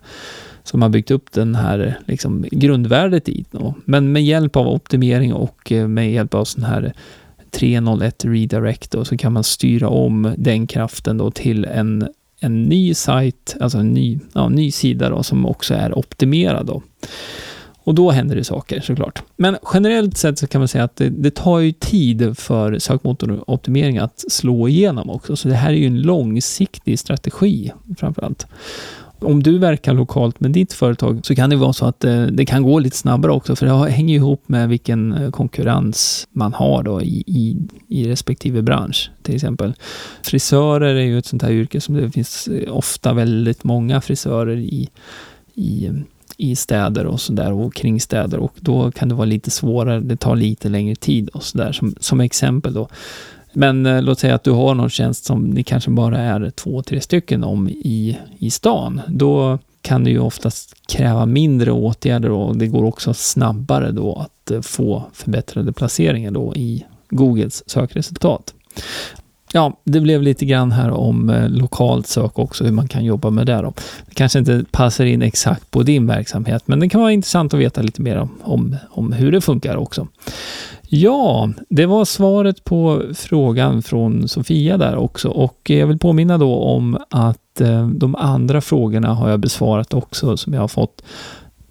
som 0.62 0.82
har 0.82 0.88
byggt 0.88 1.10
upp 1.10 1.32
den 1.32 1.54
här 1.54 1.98
liksom, 2.06 2.44
grundvärdet 2.50 3.28
i. 3.28 3.44
Då. 3.50 3.74
Men 3.84 4.12
med 4.12 4.24
hjälp 4.24 4.56
av 4.56 4.68
optimering 4.68 5.34
och 5.34 5.72
med 5.88 6.12
hjälp 6.12 6.34
av 6.34 6.44
sån 6.44 6.64
här 6.64 6.92
301 7.50 8.24
redirect 8.24 8.94
och 8.94 9.06
så 9.06 9.16
kan 9.16 9.32
man 9.32 9.44
styra 9.44 9.88
om 9.88 10.34
den 10.38 10.66
kraften 10.66 11.18
då 11.18 11.30
till 11.30 11.64
en, 11.64 12.08
en 12.40 12.64
ny 12.64 12.94
sajt, 12.94 13.56
alltså 13.60 13.78
en 13.78 13.88
ny, 13.88 14.18
ja, 14.32 14.48
ny 14.48 14.70
sida 14.70 15.10
då, 15.10 15.22
som 15.22 15.46
också 15.46 15.74
är 15.74 15.98
optimerad. 15.98 16.66
Då. 16.66 16.82
Och 17.88 17.94
då 17.94 18.10
händer 18.10 18.36
det 18.36 18.44
saker 18.44 18.80
såklart. 18.80 19.22
Men 19.36 19.56
generellt 19.74 20.16
sett 20.16 20.38
så 20.38 20.46
kan 20.46 20.60
man 20.60 20.68
säga 20.68 20.84
att 20.84 20.96
det, 20.96 21.08
det 21.08 21.30
tar 21.30 21.58
ju 21.58 21.72
tid 21.72 22.38
för 22.38 22.78
sökmotoroptimering 22.78 23.98
att 23.98 24.24
slå 24.28 24.68
igenom 24.68 25.10
också. 25.10 25.36
Så 25.36 25.48
det 25.48 25.54
här 25.54 25.70
är 25.70 25.76
ju 25.76 25.86
en 25.86 26.02
långsiktig 26.02 26.98
strategi 26.98 27.72
framför 27.98 28.22
allt. 28.22 28.46
Om 29.20 29.42
du 29.42 29.58
verkar 29.58 29.94
lokalt 29.94 30.40
med 30.40 30.50
ditt 30.50 30.72
företag 30.72 31.20
så 31.22 31.34
kan 31.34 31.50
det 31.50 31.56
vara 31.56 31.72
så 31.72 31.86
att 31.86 32.04
eh, 32.04 32.22
det, 32.22 32.46
kan 32.46 32.62
gå 32.62 32.78
lite 32.78 32.96
snabbare 32.96 33.32
också, 33.32 33.56
för 33.56 33.66
det 33.66 33.90
hänger 33.90 34.14
ihop 34.14 34.48
med 34.48 34.68
vilken 34.68 35.12
eh, 35.12 35.30
konkurrens 35.30 36.28
man 36.32 36.52
har 36.52 36.82
då 36.82 37.02
i, 37.02 37.24
i, 37.26 37.56
i 37.88 38.08
respektive 38.08 38.62
bransch. 38.62 39.10
Till 39.22 39.34
exempel 39.34 39.74
frisörer 40.22 40.94
är 40.94 41.04
ju 41.04 41.18
ett 41.18 41.26
sånt 41.26 41.42
här 41.42 41.50
yrke 41.50 41.80
som 41.80 41.94
det 41.94 42.10
finns 42.10 42.48
eh, 42.48 42.76
ofta 42.76 43.12
väldigt 43.12 43.64
många 43.64 44.00
frisörer 44.00 44.56
i, 44.56 44.88
i 45.54 45.90
i 46.40 46.56
städer 46.56 47.06
och 47.06 47.20
sådär 47.20 47.52
och 47.52 47.74
kring 47.74 48.00
städer 48.00 48.38
och 48.38 48.52
då 48.60 48.90
kan 48.90 49.08
det 49.08 49.14
vara 49.14 49.24
lite 49.24 49.50
svårare, 49.50 50.00
det 50.00 50.16
tar 50.16 50.36
lite 50.36 50.68
längre 50.68 50.94
tid 50.94 51.28
och 51.28 51.42
sådär 51.42 51.72
som, 51.72 51.94
som 52.00 52.20
exempel 52.20 52.74
då. 52.74 52.88
Men 53.52 53.86
eh, 53.86 54.02
låt 54.02 54.18
säga 54.18 54.34
att 54.34 54.44
du 54.44 54.50
har 54.50 54.74
någon 54.74 54.90
tjänst 54.90 55.24
som 55.24 55.44
ni 55.44 55.62
kanske 55.62 55.90
bara 55.90 56.18
är 56.18 56.50
två, 56.50 56.82
tre 56.82 57.00
stycken 57.00 57.44
om 57.44 57.68
i, 57.68 58.18
i 58.38 58.50
stan. 58.50 59.00
Då 59.08 59.58
kan 59.82 60.04
det 60.04 60.10
ju 60.10 60.18
oftast 60.18 60.74
kräva 60.88 61.26
mindre 61.26 61.72
åtgärder 61.72 62.30
och 62.30 62.56
det 62.56 62.66
går 62.66 62.84
också 62.84 63.14
snabbare 63.14 63.92
då 63.92 64.14
att 64.14 64.50
eh, 64.50 64.60
få 64.60 65.02
förbättrade 65.12 65.72
placeringar 65.72 66.30
då 66.30 66.54
i 66.56 66.84
Googles 67.10 67.70
sökresultat. 67.70 68.54
Ja, 69.52 69.80
det 69.84 70.00
blev 70.00 70.22
lite 70.22 70.46
grann 70.46 70.72
här 70.72 70.90
om 70.90 71.30
eh, 71.30 71.48
lokalt 71.48 72.06
sök 72.06 72.38
också, 72.38 72.64
hur 72.64 72.72
man 72.72 72.88
kan 72.88 73.04
jobba 73.04 73.30
med 73.30 73.46
det. 73.46 73.62
Då. 73.62 73.72
Det 74.06 74.14
kanske 74.14 74.38
inte 74.38 74.64
passar 74.70 75.04
in 75.04 75.22
exakt 75.22 75.70
på 75.70 75.82
din 75.82 76.06
verksamhet, 76.06 76.62
men 76.66 76.80
det 76.80 76.88
kan 76.88 77.00
vara 77.00 77.12
intressant 77.12 77.54
att 77.54 77.60
veta 77.60 77.82
lite 77.82 78.02
mer 78.02 78.16
om, 78.16 78.30
om, 78.42 78.76
om 78.90 79.12
hur 79.12 79.32
det 79.32 79.40
funkar 79.40 79.76
också. 79.76 80.08
Ja, 80.90 81.50
det 81.68 81.86
var 81.86 82.04
svaret 82.04 82.64
på 82.64 83.02
frågan 83.14 83.82
från 83.82 84.28
Sofia 84.28 84.76
där 84.76 84.96
också. 84.96 85.28
Och 85.28 85.70
jag 85.70 85.86
vill 85.86 85.98
påminna 85.98 86.38
då 86.38 86.54
om 86.54 86.98
att 87.10 87.60
eh, 87.60 87.88
de 87.88 88.14
andra 88.14 88.60
frågorna 88.60 89.14
har 89.14 89.30
jag 89.30 89.40
besvarat 89.40 89.94
också 89.94 90.36
som 90.36 90.52
jag 90.54 90.60
har 90.60 90.68
fått 90.68 91.02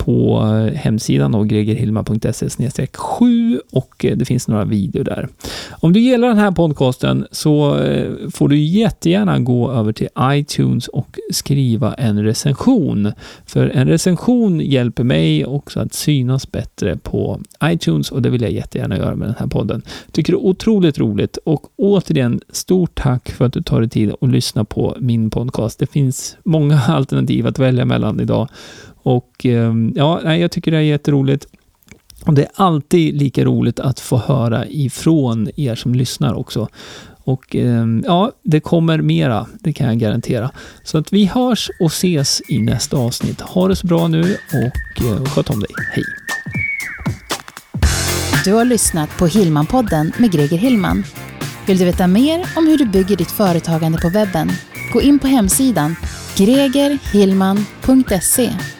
på 0.08 0.42
eh, 0.42 0.74
hemsidan 0.74 1.36
och 1.36 1.48
gregerhilma.se 1.48 2.88
7 2.94 3.62
och 3.72 4.06
det 4.16 4.26
finns 4.26 4.48
några 4.48 4.66
videor 4.66 5.04
där. 5.04 5.28
Om 5.72 5.94
du 5.94 6.00
gillar 6.00 6.28
den 6.28 6.38
här 6.38 6.52
podcasten 6.52 7.28
så 7.32 7.80
eh, 7.80 8.12
får 8.34 8.50
du 8.50 8.58
jättegärna 8.58 9.40
gå 9.40 9.72
över 9.72 9.94
till 9.94 10.08
iTunes 10.22 10.88
och 10.88 11.20
skriva 11.34 11.94
en 11.94 12.24
recension. 12.24 13.12
För 13.46 13.68
en 13.68 13.88
recension 13.88 14.60
hjälper 14.60 15.04
mig 15.04 15.46
också 15.46 15.80
att 15.80 15.94
synas 15.94 16.52
bättre 16.52 16.98
på 16.98 17.40
iTunes 17.64 18.12
och 18.12 18.22
det 18.22 18.30
vill 18.30 18.42
jag 18.42 18.52
jättegärna 18.52 18.98
göra 18.98 19.16
med 19.16 19.28
den 19.28 19.36
här 19.40 19.48
podden. 19.48 19.82
Tycker 20.12 20.34
det 20.34 20.38
är 20.38 20.46
otroligt 20.46 21.00
roligt 21.00 21.38
och 21.38 21.66
återigen 21.76 22.42
stort 22.50 22.96
tack 22.96 23.30
för 23.30 23.46
att 23.46 23.54
du 23.54 23.62
tar 23.62 23.80
dig 23.80 23.90
tid 23.90 24.14
att 24.22 24.30
lyssna 24.30 24.66
på 24.66 24.98
min 25.00 25.30
podcast. 25.30 25.80
Det 25.80 25.88
finns 25.88 26.38
många 26.44 26.82
alternativ 26.88 27.48
att 27.48 27.60
välja 27.60 27.86
mellan 27.86 28.20
idag 28.20 28.48
och 29.08 29.46
ehm, 29.46 29.94
ja, 29.96 30.36
jag 30.36 30.52
tycker 30.52 30.72
det 30.72 30.78
är 30.78 30.82
jätteroligt. 30.82 31.48
Och 32.26 32.34
det 32.34 32.44
är 32.44 32.50
alltid 32.56 33.16
lika 33.16 33.46
roligt 33.46 33.80
att 33.80 34.00
få 34.00 34.18
höra 34.18 34.68
ifrån 34.68 35.50
er 35.56 35.76
som 35.76 35.96
lyssnar 35.96 36.34
också. 36.34 36.68
Och 37.24 37.56
ehm, 37.56 38.04
ja, 38.08 38.32
det 38.44 38.60
kommer 38.60 39.02
mera, 39.02 39.48
det 39.60 39.74
kan 39.74 39.88
jag 39.88 39.98
garantera. 39.98 40.52
Så 40.84 40.98
att 40.98 41.14
vi 41.14 41.26
hörs 41.26 41.70
och 41.80 41.92
ses 41.92 42.42
i 42.50 42.60
nästa 42.60 42.98
avsnitt. 42.98 43.42
Ha 43.42 43.68
det 43.68 43.76
så 43.76 43.88
bra 43.88 44.08
nu 44.08 44.22
eh, 44.22 45.22
och 45.24 45.30
sköt 45.30 45.50
om 45.50 45.60
dig. 45.60 45.70
Hej! 45.92 46.04
Du 48.46 48.54
har 48.54 48.66
lyssnat 48.66 49.18
på 49.18 49.28
Hillman-podden 49.28 50.12
med 50.18 50.32
Greger 50.32 50.58
Hillman. 50.58 51.04
Vill 51.68 51.78
du 51.78 51.86
veta 51.86 52.08
mer 52.08 52.46
om 52.56 52.68
hur 52.68 52.78
du 52.78 52.86
bygger 52.86 53.16
ditt 53.16 53.32
företagande 53.32 53.98
på 53.98 54.10
webben? 54.10 54.52
Gå 54.94 55.02
in 55.02 55.20
på 55.20 55.28
hemsidan 55.28 55.96
gregerhillman.se 56.38 58.77